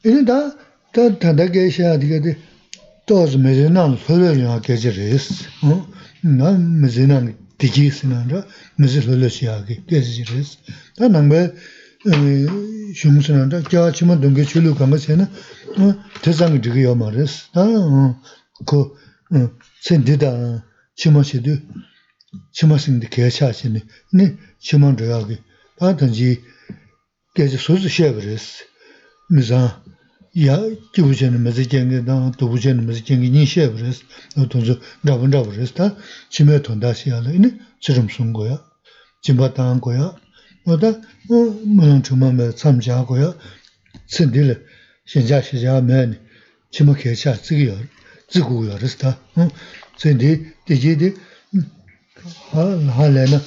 [0.04, 0.56] Ini da,
[0.94, 2.36] da tanda ge sha diga di,
[3.08, 5.26] toz me zi nan lolo yunga ge je res.
[6.24, 8.46] Na me zi nan digi si nan ra,
[8.78, 10.58] me zi lolo shi ya ge je res.
[10.98, 11.40] Da nang be,
[12.94, 15.28] shung si nan ra, kya chi ma dungi chulu kanga se na,
[16.22, 17.50] te zang digi yo ma res.
[17.54, 17.64] Da,
[18.66, 18.96] ko,
[19.82, 20.64] sen di da,
[20.96, 21.54] chi ma shi du,
[22.52, 25.38] chi ma sing di ge sha shi ni, ni chi ma dhaya ge,
[25.78, 26.42] 반든지
[27.34, 28.66] 계속 소수 쉐브레스
[29.32, 29.84] 미자
[30.48, 30.60] 야
[30.94, 34.04] 기부제는 메지경이 당 도부제는 메지경이 니 쉐브레스
[34.38, 35.96] 어떤지 나본다브레스 다
[36.30, 38.64] 심에 돈다시 하려니 지름 쓴 거야
[39.22, 40.16] 진바당한 거야
[40.66, 43.36] 뭐다 뭐 물론 정말 참지하고요
[44.08, 44.66] 신들
[45.06, 46.22] 신자 시자면
[46.72, 47.78] 지목해 차 쓰기요
[48.30, 49.20] 지구요 그래서 다
[50.02, 51.16] 근데 되게디
[52.52, 52.62] 하
[52.98, 53.40] 하래나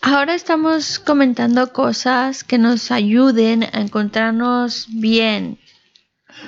[0.00, 5.58] Ahora estamos comentando cosas que nos ayuden a encontrarnos bien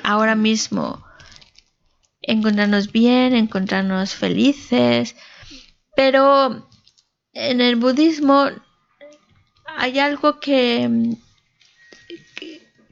[0.05, 1.05] ahora mismo.
[2.23, 5.16] Encontrarnos bien, encontrarnos felices.
[5.94, 6.67] Pero
[7.39, 8.51] en el budismo
[9.65, 11.15] hay algo que,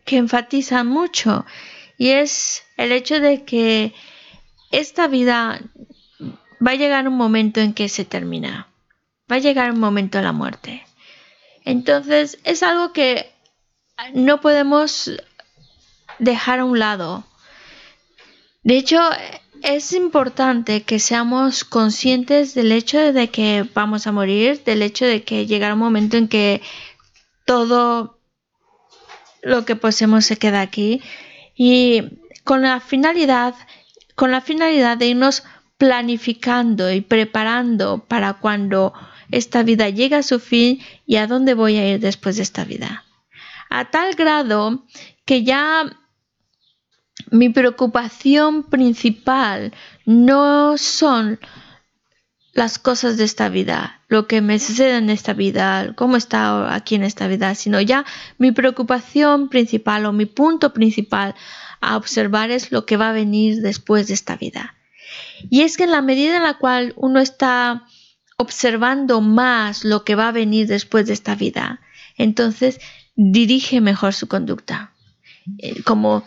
[0.04, 1.44] que, enfatiza mucho
[1.98, 3.92] y es el hecho de que
[4.70, 5.60] esta vida
[6.64, 8.68] va a llegar un momento en que se termina.
[9.30, 10.86] Va a llegar un momento de la muerte.
[11.64, 13.32] Entonces es algo que
[14.14, 15.10] no podemos
[16.20, 17.24] dejar a un lado.
[18.62, 19.00] De hecho,
[19.62, 25.22] es importante que seamos conscientes del hecho de que vamos a morir, del hecho de
[25.22, 26.62] que llegará un momento en que
[27.44, 28.18] todo
[29.42, 31.02] lo que poseemos se queda aquí
[31.54, 32.02] y
[32.44, 33.54] con la finalidad
[34.14, 35.44] con la finalidad de irnos
[35.78, 38.94] planificando y preparando para cuando
[39.30, 42.64] esta vida llegue a su fin y a dónde voy a ir después de esta
[42.64, 43.04] vida.
[43.68, 44.84] A tal grado
[45.24, 45.84] que ya
[47.30, 49.72] mi preocupación principal
[50.04, 51.38] no son
[52.52, 56.94] las cosas de esta vida, lo que me sucede en esta vida, cómo está aquí
[56.94, 58.06] en esta vida, sino ya
[58.38, 61.34] mi preocupación principal o mi punto principal
[61.82, 64.74] a observar es lo que va a venir después de esta vida.
[65.50, 67.84] Y es que en la medida en la cual uno está
[68.38, 71.80] observando más lo que va a venir después de esta vida,
[72.16, 72.80] entonces
[73.16, 74.92] dirige mejor su conducta.
[75.58, 76.24] Eh, como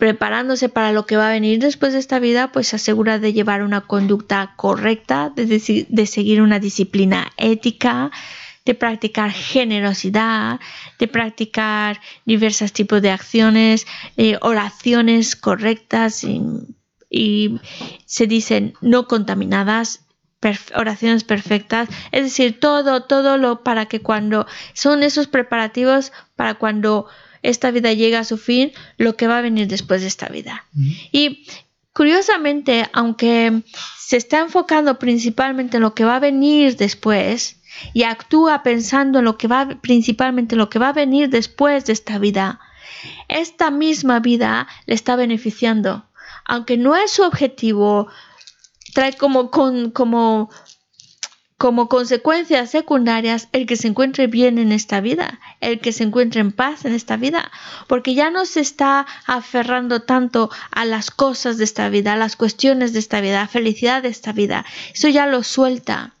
[0.00, 3.34] preparándose para lo que va a venir después de esta vida, pues se asegura de
[3.34, 8.10] llevar una conducta correcta, de, seguir una disciplina ética,
[8.64, 10.58] de practicar generosidad,
[10.98, 13.86] de practicar diversos tipos de acciones,
[14.16, 17.60] eh, oraciones correctas y,
[18.06, 20.06] se dicen no contaminadas,
[20.74, 27.06] oraciones perfectas, es decir, todo, todo lo para que cuando son esos preparativos para cuando
[27.42, 30.66] esta vida llega a su fin, lo que va a venir después de esta vida.
[31.12, 31.46] Y
[31.92, 33.62] curiosamente, aunque
[33.98, 37.60] se está enfocando principalmente en lo que va a venir después,
[37.92, 41.92] y actúa pensando en lo que va, principalmente lo que va a venir después de
[41.92, 42.60] esta vida,
[43.28, 46.06] esta misma vida le está beneficiando.
[46.44, 48.08] Aunque no es su objetivo,
[48.94, 50.50] trae como, como,
[51.60, 56.40] como consecuencias secundarias el que se encuentre bien en esta vida, el que se encuentre
[56.40, 57.50] en paz en esta vida,
[57.86, 62.36] porque ya no se está aferrando tanto a las cosas de esta vida, a las
[62.36, 64.64] cuestiones de esta vida, a la felicidad de esta vida.
[64.94, 66.14] Eso ya lo suelta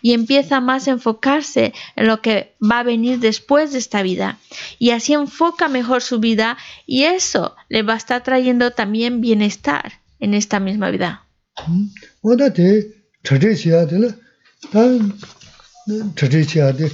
[0.00, 4.38] y empieza más a enfocarse en lo que va a venir después de esta vida.
[4.78, 6.56] Y así enfoca mejor su vida
[6.86, 11.26] y eso le va a estar trayendo también bienestar en esta misma vida.
[14.72, 16.90] chachi chiya di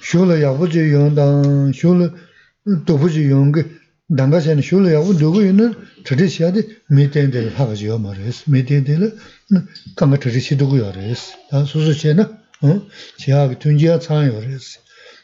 [0.00, 2.12] shula yabu chi yung dang, shula
[2.64, 3.62] dubu chi yung ki
[4.08, 5.74] danga chayani shula yabu dugu yun
[6.04, 9.12] chachi chiya di mi ten dili haka chiyo ma res, mi ten dili
[9.96, 12.24] kanga chachi chi dugu yo res, dan susu chiya na
[13.18, 14.78] chiya ki tunjiya tsaan yo res,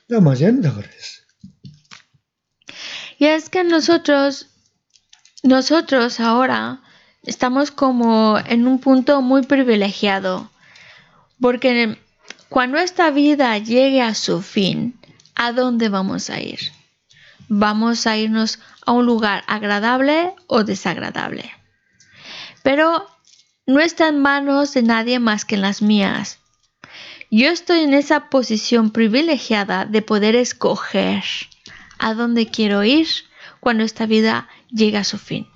[0.09, 1.21] da ma chayani daga res.
[3.16, 4.49] Y es que nosotros,
[5.45, 6.81] nosotros ahora
[7.23, 10.51] estamos como en un punto muy privilegiado.
[11.45, 11.99] Porque
[12.49, 14.99] cuando esta vida llegue a su fin,
[15.35, 16.59] ¿a dónde vamos a ir?
[17.49, 21.53] Vamos a irnos a un lugar agradable o desagradable.
[22.62, 23.07] Pero
[23.66, 26.39] no está en manos de nadie más que en las mías.
[27.31, 31.25] Yo estoy en esa posición privilegiada de poder escoger
[31.99, 33.07] a dónde quiero ir
[33.61, 35.47] cuando esta vida llega a su fin.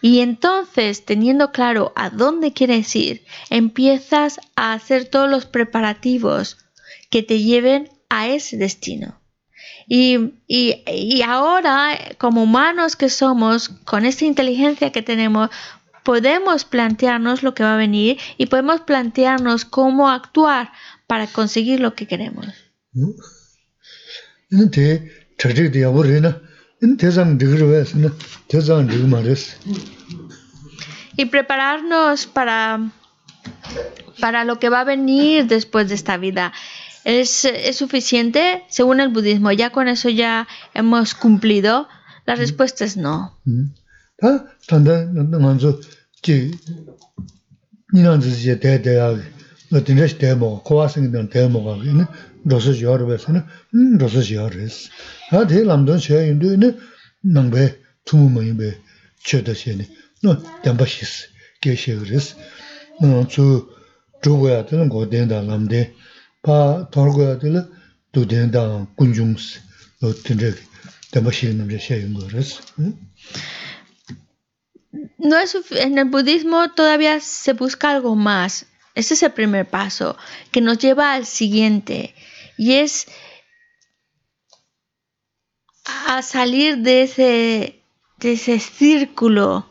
[0.00, 6.58] Y entonces, teniendo claro a dónde quieres ir, empiezas a hacer todos los preparativos
[7.10, 9.20] que te lleven a ese destino.
[9.86, 15.50] Y, y, y ahora, como humanos que somos, con esta inteligencia que tenemos,
[16.04, 20.72] podemos plantearnos lo que va a venir y podemos plantearnos cómo actuar
[21.06, 22.46] para conseguir lo que queremos.
[31.16, 32.80] Y prepararnos para
[34.20, 36.52] para lo que va a venir después de esta vida.
[37.04, 38.62] ¿Es, ¿Es suficiente?
[38.68, 41.88] Según el budismo, ¿ya con eso ya hemos cumplido?
[42.26, 43.36] La respuesta es no.
[43.44, 43.64] Mm
[52.46, 54.90] rosa yorba sana, hmm, rosa yorres.
[55.30, 56.74] A te lamdan xe yindu ne,
[57.22, 58.74] nang bay, tumu mayi bay,
[59.22, 59.88] che da xe ne,
[60.22, 61.28] no, tenpa xis,
[61.62, 62.34] ge xe gres.
[63.00, 63.68] Nang tsu,
[64.22, 65.94] zhugu ya tila go tenda lamde,
[66.42, 67.68] pa torgu ya tila,
[68.12, 69.58] du tenda kunjung si,
[70.00, 70.54] no, tenze,
[71.10, 72.60] tenpa xe yindu xe xe yindu gres.
[75.18, 78.66] No es en el budismo todavía se busca algo más.
[78.94, 80.16] Ese es el primer paso
[80.52, 82.14] que nos lleva al siguiente
[82.56, 83.06] y es
[86.06, 87.82] a salir de ese,
[88.18, 89.66] de ese círculo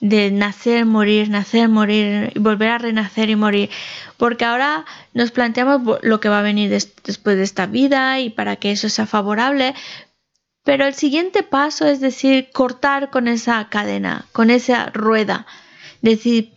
[0.00, 3.70] de nacer, morir, nacer, morir y volver a renacer y morir.
[4.16, 8.56] Porque ahora nos planteamos lo que va a venir después de esta vida y para
[8.56, 9.74] que eso sea favorable.
[10.64, 15.46] Pero el siguiente paso es decir, cortar con esa cadena, con esa rueda.
[16.00, 16.54] Decir,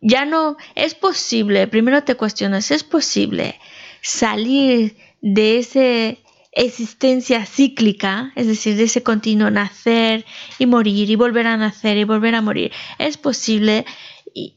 [0.00, 3.60] ya no es posible, primero te cuestionas, es posible
[4.02, 6.18] salir de esa
[6.52, 10.26] existencia cíclica, es decir, de ese continuo nacer
[10.58, 12.72] y morir y volver a nacer y volver a morir.
[12.98, 13.86] Es posible
[14.34, 14.56] y,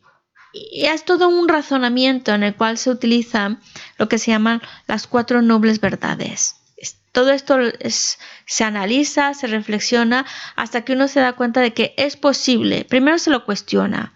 [0.54, 3.60] es todo un razonamiento en el cual se utilizan
[3.98, 6.56] lo que se llaman las cuatro nobles verdades.
[7.12, 7.58] Todo esto
[8.46, 10.26] se analiza, se reflexiona
[10.58, 12.86] hasta que uno se da cuenta de que es posible.
[12.90, 14.14] Primero se lo cuestiona,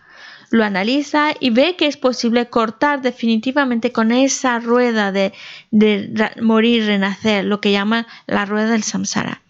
[0.52, 5.34] lo analiza y ve que es posible cortar definitivamente con esa rueda de,
[5.72, 9.42] de morir, renacer, lo que llaman la rueda del samsara.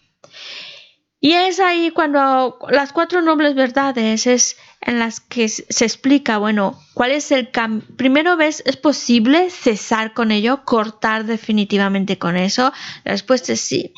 [1.21, 6.79] Y es ahí cuando las cuatro nobles verdades es en las que se explica, bueno,
[6.93, 7.85] cuál es el cambio.
[7.97, 12.71] Primero ves, ¿es posible cesar con ello, cortar definitivamente con eso?
[13.03, 13.93] La respuesta es sí.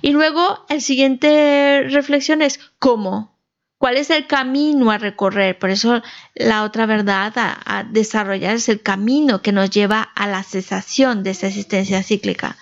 [0.00, 3.35] Y luego, el siguiente reflexión es, ¿cómo?
[3.78, 5.58] ¿Cuál es el camino a recorrer?
[5.58, 6.02] Por eso
[6.34, 11.30] la otra verdad a, desarrollar es el camino que nos lleva a la cesación de
[11.30, 12.56] esa existencia cíclica.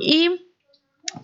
[0.00, 0.30] ¿Y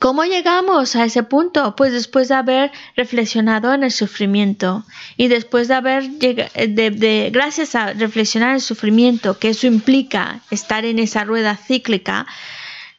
[0.01, 1.77] cómo llegamos a ese punto?
[1.77, 4.85] Pues después de haber reflexionado en el sufrimiento
[5.17, 10.85] y después de haber, de, gracias a reflexionar en el sufrimiento, que eso implica estar
[10.85, 12.27] en esa rueda cíclica,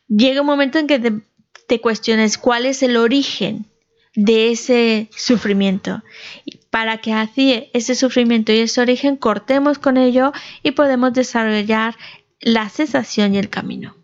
[0.08, 1.22] llega un momento en que
[1.68, 3.66] te cuestiones cuál es el origen
[4.16, 6.04] de ese sufrimiento.
[6.70, 10.32] Para que así ese sufrimiento y ese origen cortemos con ello
[10.64, 11.96] y podemos desarrollar
[12.40, 13.96] la cesación y el camino.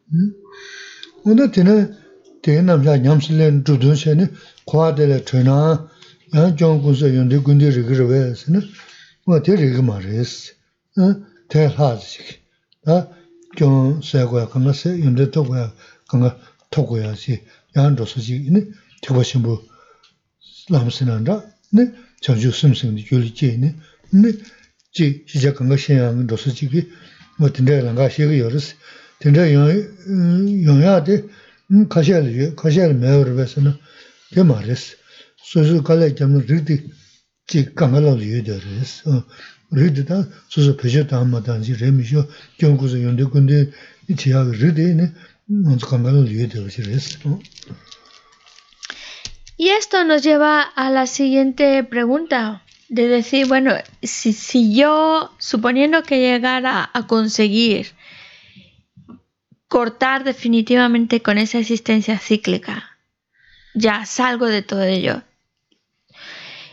[20.71, 23.77] 남스난다 네 전주 숨승의 교리제네
[24.12, 24.33] 네
[24.95, 26.89] 지 시작한 거 신앙은 도서지기
[27.39, 28.75] 뭐 된다는 거 시기 열었어
[29.19, 29.66] 된다 영
[30.65, 31.25] 영야데
[31.73, 33.75] 음 가셔야지 가셔야 매우를 해서는
[34.33, 34.95] 그 말했어
[35.37, 36.91] 소소 갈래 좀 리디
[37.49, 39.25] 지 강가로 리더스 어
[39.73, 42.25] 리드다 소소 표시다 한마다지 레미쇼
[42.59, 43.73] 경고서 연대 근데
[44.09, 45.12] 이 지역 리디네
[45.47, 47.41] 먼저 강가로 리더스 어
[49.60, 56.22] Y esto nos lleva a la siguiente pregunta, de decir, bueno, si, yo, suponiendo que
[56.22, 57.88] llegara a conseguir
[59.68, 62.98] cortar definitivamente con esa existencia cíclica,
[63.73, 65.23] ya salgo de todo ello.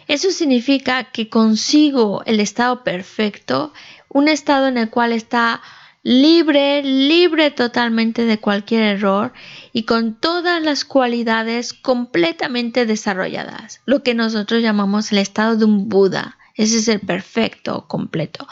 [0.06, 3.72] Eso significa que consigo el estado perfecto,
[4.08, 5.60] un estado en el cual está
[6.06, 9.32] libre, libre totalmente de cualquier error
[9.72, 15.88] y con todas las cualidades completamente desarrolladas, lo que nosotros llamamos el estado de un
[15.88, 16.38] Buda.
[16.54, 18.46] Ese es el perfecto, completo.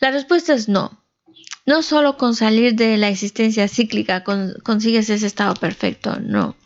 [0.00, 1.00] La respuesta es no.
[1.64, 4.24] No solo con salir de la existencia cíclica
[4.64, 6.56] consigues ese estado perfecto, no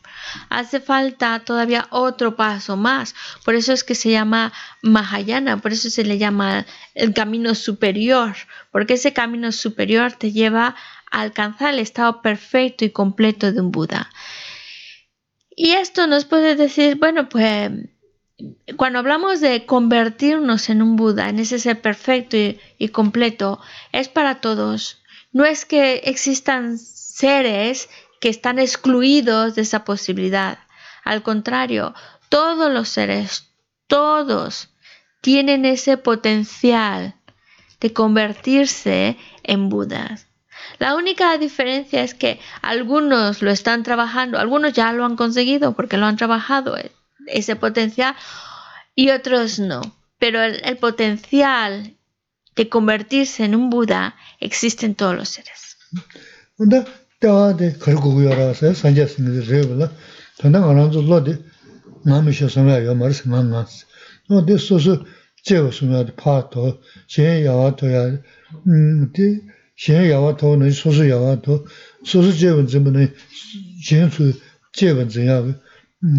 [0.49, 3.15] hace falta todavía otro paso más.
[3.45, 4.53] Por eso es que se llama
[4.83, 8.35] Mahayana, por eso se le llama el camino superior,
[8.71, 10.77] porque ese camino superior te lleva
[11.11, 14.11] a alcanzar el estado perfecto y completo de un Buda.
[15.57, 17.71] Y esto nos puede decir, bueno, pues
[18.77, 23.61] cuando hablamos de convertirnos en un Buda, en ese ser perfecto y, y completo,
[23.93, 25.03] es para todos.
[25.33, 27.89] No es que existan seres
[28.25, 30.59] que están excluidos de esa posibilidad.
[31.05, 31.93] Al contrario,
[32.31, 33.51] todos los seres,
[33.87, 34.71] todos
[35.21, 37.17] tienen ese potencial
[37.81, 40.27] de convertirse en Budas.
[40.79, 45.99] La única diferencia es que algunos lo están trabajando, algunos ya lo han conseguido porque
[45.99, 46.93] lo han trabajado eh,
[47.27, 48.17] ese potencial
[48.95, 49.83] y otros no.
[50.19, 51.95] Pero el, potencial
[52.57, 55.77] de convertirse en un Buda existe en todos los seres.
[57.25, 59.91] 때와데 걸고 요라서 선제스미드 레블라
[60.41, 61.39] 근데 안한주 로데
[62.05, 63.87] 남이셔 선라 요 말스 만나스
[64.29, 65.05] 너 데소소
[65.43, 68.21] 제가 소나 파토 제 야와토야
[68.67, 69.41] 음디
[69.79, 71.65] 제 야와토는 소소 야와토
[72.05, 73.11] 소소 제분 전문에
[73.87, 74.35] 제수
[74.73, 75.41] 제분 전야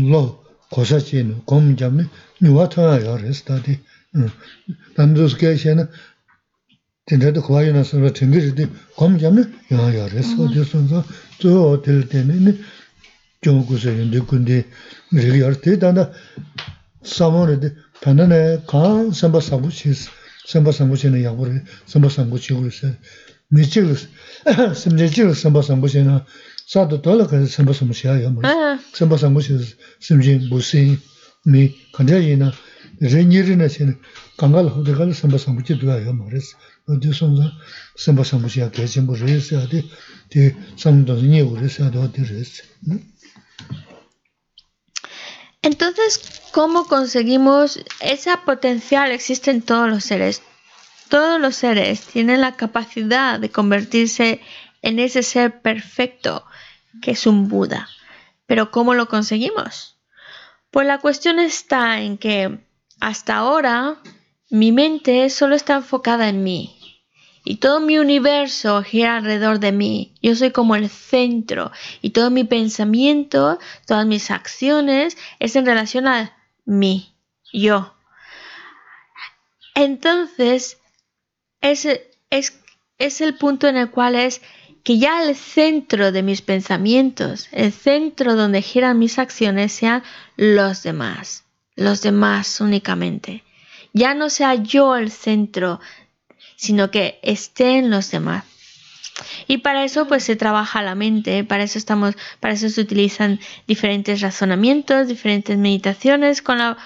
[0.10, 2.06] 로 고사진 공점네
[2.42, 3.78] 뉴와토야 요레스다디
[4.96, 5.88] 단조스케 셴은
[7.08, 8.68] 딘데도 고아이나 선서 딘데도
[8.98, 11.04] 검점네 야야레 소주 선서
[11.40, 12.60] 저 들때는
[13.44, 14.66] 교구서 연대 군데
[15.12, 16.12] 미리 열때 단다
[17.04, 19.94] 사모르데 단단에 가 선바 상부치
[20.48, 22.88] 선바 상부치는 야고를 선바 상부치고 있어
[23.50, 23.94] 미치고
[24.74, 26.22] 심지지고 선바 상부치는
[26.66, 28.42] 사도 돌아가 선바 상부치야 뭐
[28.94, 29.60] 선바 상부치
[30.00, 30.98] 심지 무슨
[31.46, 32.52] 미 간다이나
[33.00, 33.96] 레니르나 신
[34.38, 36.58] 강갈 호데갈 선바 상부치 두야 뭐 그래서
[45.62, 50.44] Entonces, ¿cómo conseguimos esa potencial existe en todos los seres?
[51.10, 54.42] Todos los seres tienen la capacidad de convertirse
[54.84, 56.46] en ese ser perfecto
[57.02, 57.90] que es un Buda.
[58.46, 59.98] Pero ¿cómo lo conseguimos?
[60.72, 62.60] Pues la cuestión está en que
[63.00, 63.98] hasta ahora
[64.56, 66.78] mi mente solo está enfocada en mí
[67.44, 70.16] y todo mi universo gira alrededor de mí.
[70.22, 71.72] Yo soy como el centro
[72.02, 77.14] y todo mi pensamiento, todas mis acciones es en relación a mí,
[77.52, 77.96] yo.
[79.74, 80.78] Entonces,
[81.60, 81.86] es,
[82.30, 82.58] es,
[82.98, 84.42] es el punto en el cual es
[84.84, 90.02] que ya el centro de mis pensamientos, el centro donde giran mis acciones sean
[90.38, 91.44] los demás,
[91.76, 93.45] los demás únicamente.
[93.96, 95.80] Ya no sea yo el centro,
[96.58, 98.44] sino que estén los demás.
[99.48, 103.40] Y para eso pues se trabaja la mente, para eso estamos, para eso se utilizan
[103.68, 106.78] diferentes razonamientos, diferentes meditaciones con, la,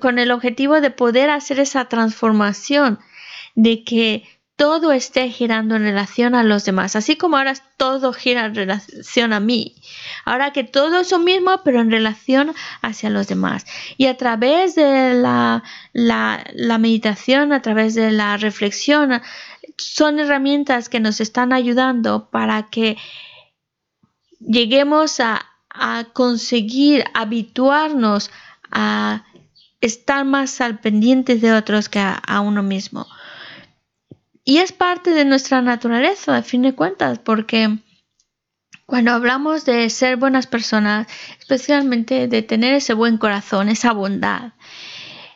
[0.00, 2.98] con el objetivo de poder hacer esa transformación
[3.54, 4.24] de que
[4.60, 9.32] todo esté girando en relación a los demás, así como ahora todo gira en relación
[9.32, 9.74] a mí.
[10.26, 13.64] Ahora que todo es lo mismo, pero en relación hacia los demás.
[13.96, 15.62] Y a través de la,
[16.78, 19.22] meditación, a través de la reflexión,
[19.78, 22.98] son herramientas que nos están ayudando para que
[24.40, 28.30] lleguemos a, a conseguir habituarnos
[28.70, 29.24] a
[29.80, 33.06] estar más al pendiente de otros que a uno mismo.
[34.44, 37.78] Y es parte de nuestra naturaleza, a fin de cuentas, porque
[38.86, 41.06] cuando hablamos de ser buenas personas,
[41.38, 44.54] especialmente de tener ese buen corazón, esa bondad,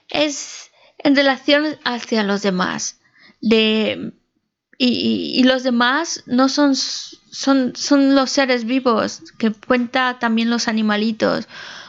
[0.09, 3.01] es en relación hacia los demás.
[3.41, 4.13] De,
[4.79, 11.47] y, los demás no son, son, son los seres vivos, que cuenta también los animalitos.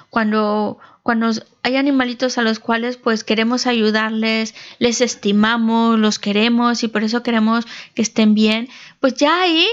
[0.09, 1.29] Cuando cuando
[1.61, 7.21] hay animalitos a los cuales pues queremos ayudarles, les estimamos, los queremos y por eso
[7.21, 7.63] queremos
[7.93, 8.69] que estén bien,
[8.99, 9.67] pues ya ahí,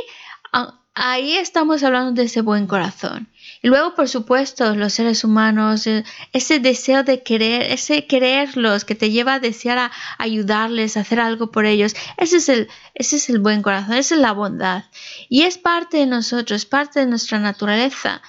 [0.92, 3.28] ahí estamos hablando de ese buen corazón.
[3.62, 6.04] Y luego, por supuesto, los seres humanos, eh,
[6.34, 11.50] ese deseo de querer, ese quererlos que te lleva a desear ayudarles, a hacer algo
[11.50, 14.84] por ellos, ese es el, ese es el buen corazón, esa es la bondad.
[15.30, 18.20] Y es parte de nosotros, es parte de nuestra naturaleza.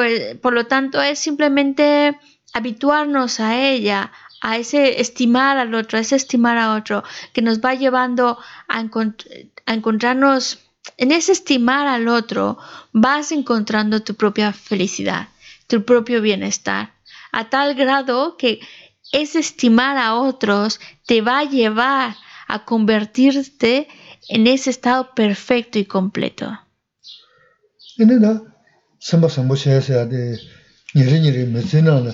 [0.00, 2.18] Pues, por lo tanto, es simplemente
[2.54, 4.10] habituarnos a ella,
[4.40, 7.04] a ese estimar al otro, a ese estimar a otro,
[7.34, 8.80] que nos va llevando a,
[9.66, 10.58] encontrarnos,
[10.96, 12.56] en ese estimar al otro,
[12.94, 15.28] vas encontrando tu propia felicidad,
[15.66, 16.94] tu propio bienestar,
[17.30, 18.58] a tal grado que
[19.12, 22.16] ese estimar a otros te va a llevar
[22.48, 23.86] a convertirte
[24.30, 26.58] en ese estado perfecto y completo.
[29.00, 30.22] sāmbā sāmbā shāyā sāyā dē
[30.94, 32.12] nirī nirī mē tsē nā nā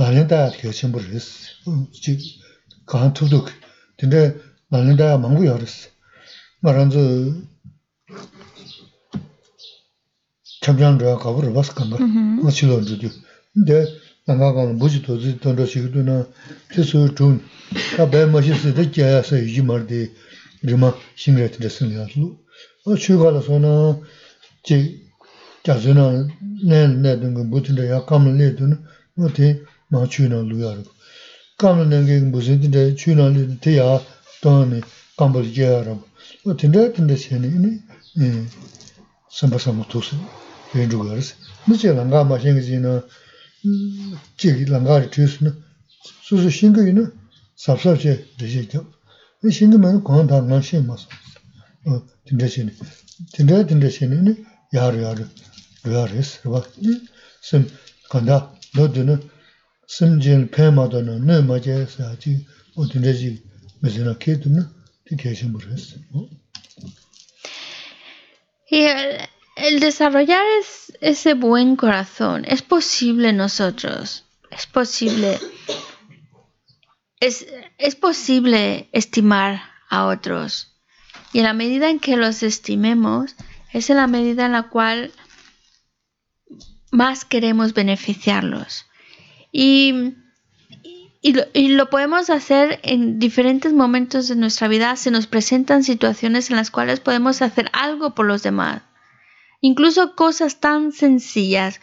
[0.00, 2.14] lānyā dāyā tkē dhiyā rī sī jī
[2.88, 3.50] kāhān tūp tūk,
[4.00, 4.22] tīndē
[4.72, 5.92] lānyā dāyā māngbū yā rī sī
[6.64, 7.04] mā rāndzū
[10.64, 13.12] chabchān rāyā kāpū rā bās kāmbā, mā chī lō rū dhī.
[13.68, 13.84] dē
[14.26, 16.22] nāngā kāmbā būchī tō zī tō rā shī kī tū nā
[16.72, 17.36] tī sū chūn,
[17.98, 20.02] kā bāyā mā shī sī dā gyā yā sā yī jī mā rī dī
[20.72, 22.32] rī mā shīng rā tī rī sī sīng yā rū.
[22.96, 23.74] chū kā rā sō nā
[24.64, 25.03] jī
[25.64, 26.28] 자주나
[26.62, 28.84] 내내 등은 무튼데 약감을 내도는
[29.14, 30.90] 뭐티 마추나 루야르고.
[31.56, 34.00] 감을 내게 무슨데 추나리 대야
[34.42, 34.82] 또는
[35.16, 35.98] 감벌지야라
[36.46, 37.46] 어떤데 어떤데 세니
[38.20, 38.46] 예.
[39.30, 40.16] 삼바삼 도스.
[40.72, 41.34] 괜주거스.
[41.66, 43.00] 무슨 랑가 마생기지는
[44.36, 45.54] 지기 랑가리 주스는
[46.24, 47.10] 수수 신경이는
[47.56, 48.92] 삽삽제 되시죠.
[49.44, 51.08] 이 신경은 건다 나시 맞어
[51.86, 52.72] 어 진짜 진짜
[53.32, 54.34] 진짜 진짜
[54.74, 55.24] 야르 야르.
[55.84, 56.62] Yar rūyā rīs, rūpa.
[57.44, 57.66] Sīm
[58.10, 58.38] kāndā,
[58.76, 59.18] nō tū nō,
[59.86, 62.38] sīm jīn pēn mā tō nō, nō mā jē sā jī,
[62.76, 63.34] o tū nē jī,
[63.82, 64.64] mē sī nā kē tū nō,
[65.08, 65.92] tī kē shī mū rīs.
[68.70, 68.80] Y
[69.56, 70.42] el, desarrollar
[71.00, 75.38] ese buen corazón es posible nosotros, es posible,
[77.20, 77.46] es,
[77.78, 80.72] es posible estimar a otros.
[81.32, 83.36] Y en la medida en que los estimemos,
[83.72, 85.12] es en la medida en la cual
[86.94, 88.86] más queremos beneficiarlos.
[89.50, 90.14] Y,
[91.20, 94.94] y, lo, podemos hacer en diferentes momentos de nuestra vida.
[94.96, 98.82] Se nos presentan situaciones en las cuales podemos hacer algo por los demás.
[99.60, 101.80] Incluso cosas tan sencillas,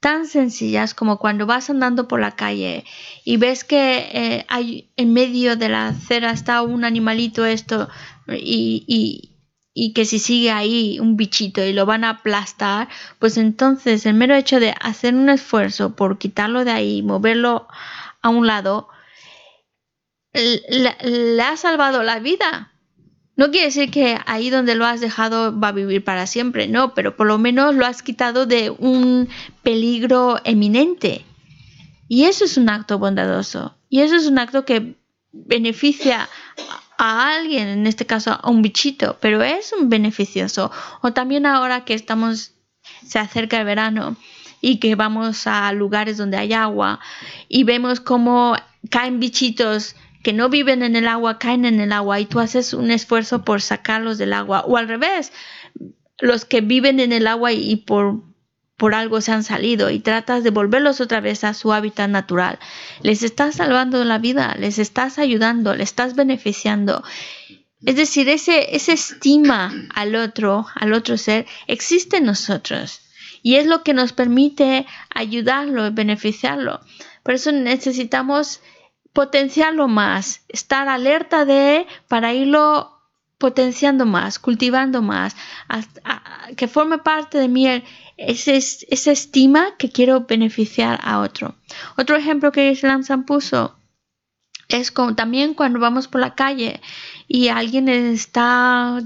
[0.00, 2.84] tan sencillas como cuando vas andando por la calle
[3.24, 7.88] y ves que eh, hay en medio de la acera está un animalito esto
[8.28, 9.31] y, y
[9.74, 12.88] que si sigue ahí un bichito y lo van a aplastar,
[13.18, 17.68] pues entonces el mero hecho de hacer un esfuerzo por quitarlo de ahí, moverlo
[18.20, 18.88] a un lado,
[20.32, 22.72] le, ha salvado la vida.
[23.34, 26.92] No quiere decir que ahí donde lo has dejado va a vivir para siempre, no,
[26.94, 29.28] pero por lo menos lo has quitado de un
[29.62, 31.24] peligro eminente.
[32.08, 33.74] Y eso es un acto bondadoso.
[33.88, 34.96] Y eso es un acto que
[35.32, 36.28] beneficia
[37.04, 40.70] a alguien, en este caso a un bichito, pero es un beneficioso.
[41.00, 42.52] O también ahora que estamos,
[43.04, 44.16] se acerca el verano
[44.60, 47.00] y que vamos a lugares donde hay agua
[47.48, 48.56] y vemos cómo
[48.88, 52.72] caen bichitos que no viven en el agua, caen en el agua y tú haces
[52.72, 54.60] un esfuerzo por sacarlos del agua.
[54.60, 55.32] O al revés,
[56.20, 58.22] los que viven en el agua y por
[58.76, 62.58] por algo se han salido y tratas de volverlos otra vez a su hábitat natural.
[63.02, 67.02] Les estás salvando la vida, les estás ayudando, les estás beneficiando.
[67.84, 73.00] Es decir, ese, ese estima al otro, al otro ser, existe en nosotros
[73.42, 76.80] y es lo que nos permite ayudarlo y beneficiarlo.
[77.22, 78.60] Por eso necesitamos
[79.12, 83.01] potenciarlo más, estar alerta de para irlo
[83.42, 85.34] potenciando más, cultivando más,
[86.56, 87.66] que forme parte de mí
[88.16, 91.56] esa estima que quiero beneficiar a otro.
[91.96, 93.74] Otro ejemplo que Islam puso
[94.68, 96.80] es también cuando vamos por la calle
[97.26, 99.02] y alguien está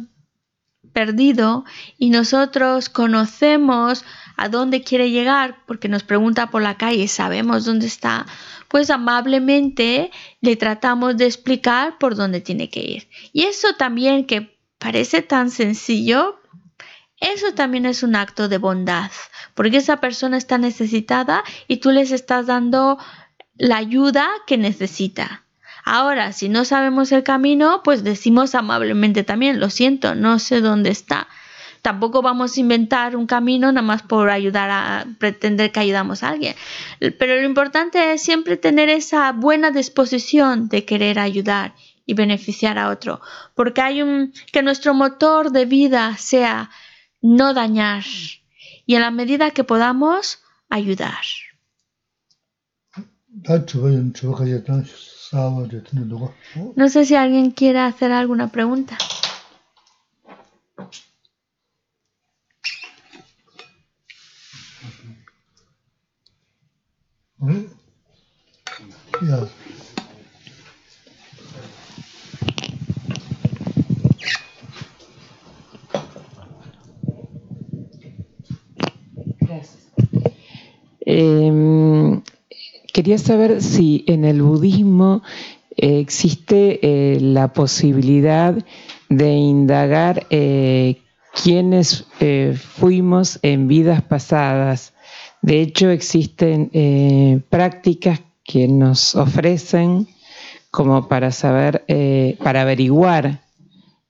[0.92, 1.64] perdido
[1.96, 4.04] y nosotros conocemos
[4.36, 8.26] a dónde quiere llegar porque nos pregunta por la calle, sabemos dónde está,
[8.68, 10.10] pues amablemente
[10.40, 13.09] le tratamos de explicar por dónde tiene que ir.
[13.32, 16.40] Y eso también que parece tan sencillo,
[17.20, 19.10] eso también es un acto de bondad,
[19.55, 22.98] porque esa persona está necesitada y tú les estás dando
[23.56, 25.44] la ayuda que necesita.
[25.84, 30.90] Ahora, si no sabemos el camino, pues decimos amablemente también, lo siento, no sé dónde
[30.90, 31.28] está.
[31.86, 36.30] Tampoco vamos a inventar un camino nada más por ayudar a pretender que ayudamos a
[36.30, 36.56] alguien.
[36.98, 42.88] Pero lo importante es siempre tener esa buena disposición de querer ayudar y beneficiar a
[42.88, 43.20] otro.
[43.54, 46.70] Porque hay un, que nuestro motor de vida sea
[47.22, 48.02] no dañar
[48.84, 51.22] y en la medida que podamos ayudar.
[56.74, 58.98] No sé si alguien quiere hacer alguna pregunta.
[82.97, 85.23] Quería saber si en el budismo
[85.77, 88.56] eh, existe eh, la posibilidad
[89.09, 91.02] de indagar eh,
[91.44, 92.06] quiénes
[92.59, 94.94] fuimos en vidas pasadas
[95.47, 100.09] de hecho, existen eh, prácticas que nos ofrecen
[100.73, 103.43] como para saber, eh, para averiguar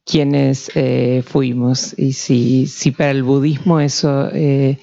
[0.06, 4.78] quiénes eh, fuimos y si, si para el budismo eso es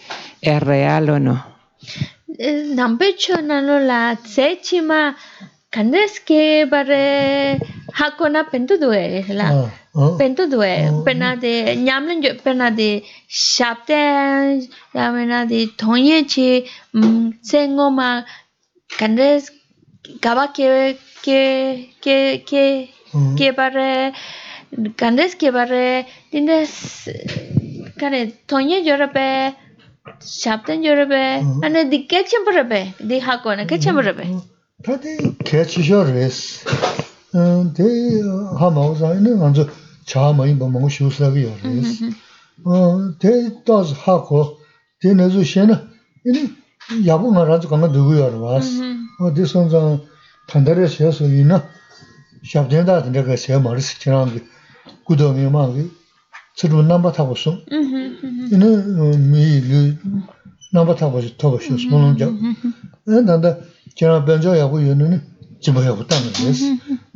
[0.62, 1.44] real o no.
[5.74, 7.58] kandeske bare
[7.98, 14.00] hakona pentu duwe la pento dwe pena de nyamlen jo pena de shapte
[14.96, 16.66] yamena de thongye chi
[17.44, 18.24] sengo ma
[18.98, 19.52] kandes
[20.22, 21.42] gaba ke ke
[22.02, 22.18] ke
[22.50, 22.64] ke
[23.38, 24.14] ke bare
[24.98, 26.58] kandes ke bare tinde
[28.00, 29.54] kare thongye jo rabe
[30.22, 31.22] shapten jo rabe
[31.66, 34.26] ane di ke chem rabe di ha ko ne ke chem rabe
[34.84, 35.16] ta de
[35.46, 36.66] ke chi jo res
[37.78, 37.90] de
[38.60, 39.38] ha ma za ne
[40.08, 42.00] chā māyī bā māngu shū sā kī yā rēs.
[43.22, 43.32] Tē
[43.68, 44.42] tās hā kō,
[45.02, 45.80] tē nē zū shē na,
[46.28, 46.44] inī
[47.08, 48.70] yābu ngā rā tsū kāngā dhūgu yā rās.
[49.38, 49.82] Tē sōn zā
[50.52, 51.64] tāndā rē shē sō yī na,
[52.44, 54.44] shāb tēn dā tēn dā kā shē mā rī sī chī rā ngī,
[55.08, 55.88] gu dō ngī mā ngī,
[56.58, 57.60] tsī rū nāmbā tā kō sōng.
[58.54, 58.70] Inī
[59.32, 59.82] mī lū
[60.76, 62.30] nāmbā tā kō shī tō bā shē sō nōng jā.
[63.08, 63.56] Nā tāndā
[63.96, 65.20] chī rā bēn chō yā kō yō nī,
[65.64, 66.64] jī bā yā kō tā ngā rēs.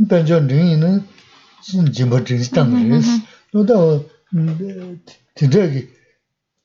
[0.10, 0.92] Bēn chō rī ngī nī,
[1.74, 3.06] jimbo chigi tanga mm-hmm, res.
[3.06, 3.54] Mm-hmm.
[3.54, 4.04] Noda wa
[4.34, 5.00] mm,
[5.36, 5.88] tindragi,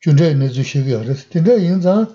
[0.00, 1.28] chundragi nizu shigi haris.
[1.28, 2.08] Tindragi inza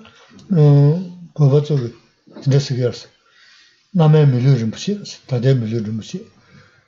[0.50, 1.94] mm, goba tsogi
[2.42, 3.08] tindra sigi haris.
[3.94, 6.22] Namay milu rinpochi haris, taday milu rinpochi.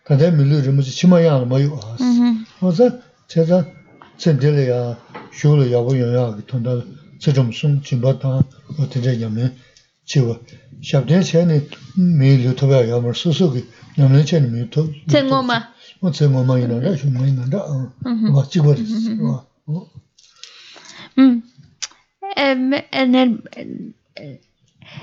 [0.08, 2.02] Taday milu rinpochi chima yana mayu haris.
[2.02, 2.46] Mm-hmm.
[2.62, 3.66] Oza cheza
[4.18, 4.98] tsendili ya
[5.32, 6.84] shugli yabu yonya agi tanda
[7.20, 8.44] tsirum sung jimbo tanga
[8.80, 9.52] o tindra yamin
[10.06, 10.40] chiwa.
[10.82, 11.62] Shabden mm, chayani
[11.98, 13.66] milu tabaya yamar susugi
[13.98, 14.94] yamlin chayani milu tabaya.
[15.08, 15.68] Tsengoma.
[18.04, 18.32] Mm-hmm.
[19.66, 19.84] Mm-hmm.
[21.16, 21.44] Mm-hmm.
[22.36, 23.44] En el,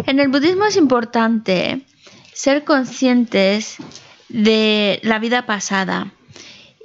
[0.07, 1.83] en el budismo es importante
[2.33, 3.77] ser conscientes
[4.29, 6.13] de la vida pasada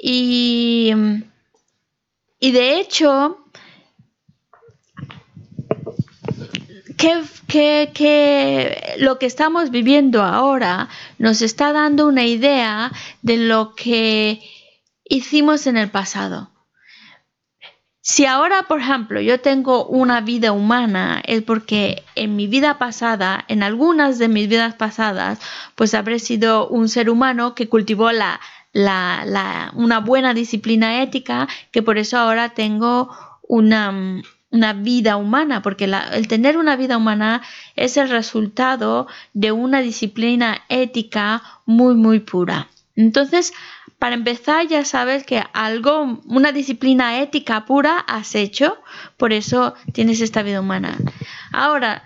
[0.02, 0.92] y,
[2.40, 3.41] y de hecho
[7.48, 10.88] que, lo que estamos viviendo ahora
[11.18, 12.92] nos está dando una idea
[13.22, 14.42] de lo que
[15.06, 16.50] hicimos en el pasado.
[18.04, 23.46] Si ahora, por ejemplo, yo tengo una vida humana, es porque en mi vida pasada,
[23.48, 25.40] en algunas de mis vidas pasadas,
[25.76, 28.40] pues habré sido un ser humano que cultivó la,
[28.74, 34.22] la- la- una buena disciplina ética, que por eso ahora tengo una,
[34.52, 37.42] una vida humana, porque el tener una vida humana
[37.76, 42.68] es el resultado de una disciplina ética muy, muy pura.
[42.96, 43.54] Entonces,
[43.98, 48.78] para empezar, ya sabes que algo, una disciplina ética pura has hecho,
[49.16, 50.98] por eso tienes esta vida humana.
[51.52, 52.04] Ahora,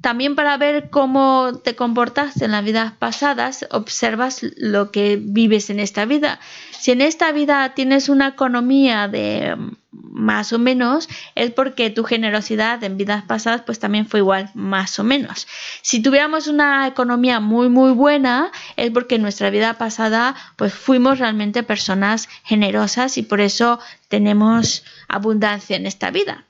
[0.00, 5.80] también para ver cómo te comportaste en las vidas pasadas, observas lo que vives en
[5.80, 6.38] esta vida.
[6.70, 9.56] Si en esta vida tienes una economía de
[9.90, 14.98] más o menos, es porque tu generosidad en vidas pasadas pues también fue igual, más
[14.98, 15.48] o menos.
[15.82, 21.18] Si tuviéramos una economía muy muy buena, es porque en nuestra vida pasada pues fuimos
[21.18, 26.44] realmente personas generosas y por eso tenemos abundancia en esta vida.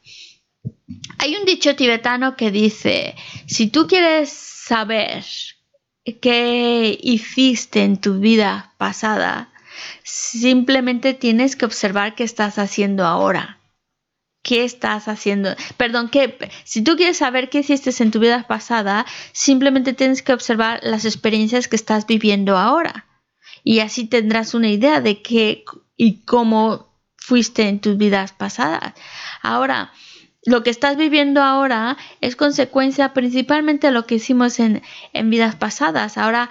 [1.18, 3.14] Hay un dicho tibetano que dice,
[3.46, 5.24] si tú quieres saber
[6.20, 9.52] qué hiciste en tu vida pasada,
[10.02, 13.60] simplemente tienes que observar qué estás haciendo ahora.
[14.42, 15.54] ¿Qué estás haciendo?
[15.76, 20.32] Perdón, que si tú quieres saber qué hiciste en tu vida pasada, simplemente tienes que
[20.32, 23.06] observar las experiencias que estás viviendo ahora.
[23.64, 25.64] Y así tendrás una idea de qué
[25.96, 28.94] y cómo fuiste en tus vidas pasadas.
[29.42, 29.92] Ahora,
[30.48, 35.56] lo que estás viviendo ahora es consecuencia principalmente de lo que hicimos en, en vidas
[35.56, 36.16] pasadas.
[36.16, 36.48] Ahora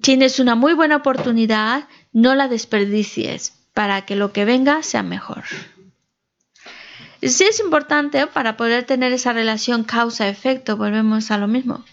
[0.00, 5.44] tienes una muy buena oportunidad, no la desperdicies para que lo que venga sea mejor.
[7.22, 11.84] Sí es importante para poder tener esa relación causa-efecto, volvemos a lo mismo.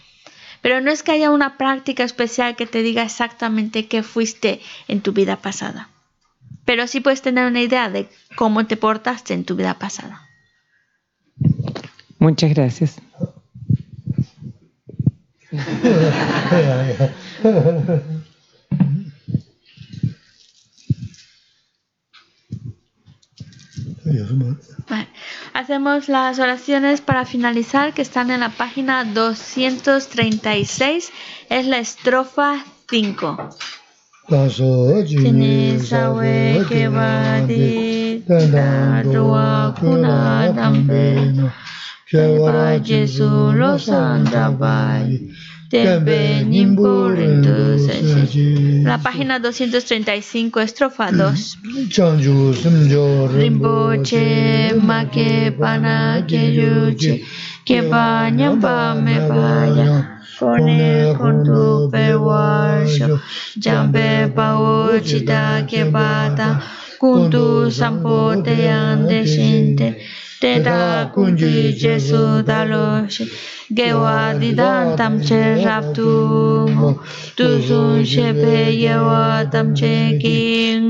[0.61, 5.01] Pero no es que haya una práctica especial que te diga exactamente qué fuiste en
[5.01, 5.89] tu vida pasada.
[6.65, 10.28] Pero sí puedes tener una idea de cómo te portaste en tu vida pasada.
[12.19, 13.01] Muchas gracias.
[24.89, 25.07] Vale.
[25.53, 31.11] Hacemos las oraciones para finalizar que están en la página 236.
[31.49, 33.49] Es la estrofa 5.
[42.09, 45.29] Kewara jesu lo sandabai
[45.71, 45.99] La
[48.97, 51.87] página 235, estrofa 2.
[51.91, 57.23] Chanju simjo Rinpoche, make pana keyuche,
[57.63, 60.07] que va nyamba me vaya.
[60.39, 63.19] Kone kondu perwasho,
[63.59, 66.59] jambe pao chita que bata,
[66.99, 69.95] kundu sampo te ande shinte,
[70.39, 73.25] te da kunji jesu daloshi,
[73.73, 76.67] gewa didan tam che raptu,
[77.35, 80.89] tu sun shepe yewa tam che ki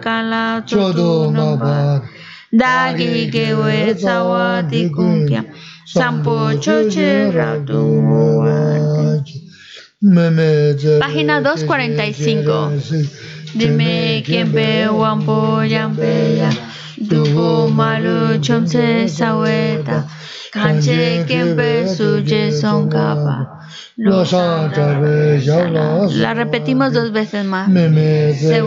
[0.00, 1.30] kala Chodo
[2.52, 3.94] Dagi gewe
[4.68, 4.90] di
[5.84, 8.00] sampo choche ratu
[10.98, 12.70] Página 245.
[13.54, 14.88] Dime quién ve
[17.00, 20.04] dupo malu chomse saweta,
[20.52, 23.56] Kanche Kempe Suje Songkapa.
[23.96, 24.24] La
[26.34, 27.70] repetimos dos veces más.
[27.70, 28.60] Se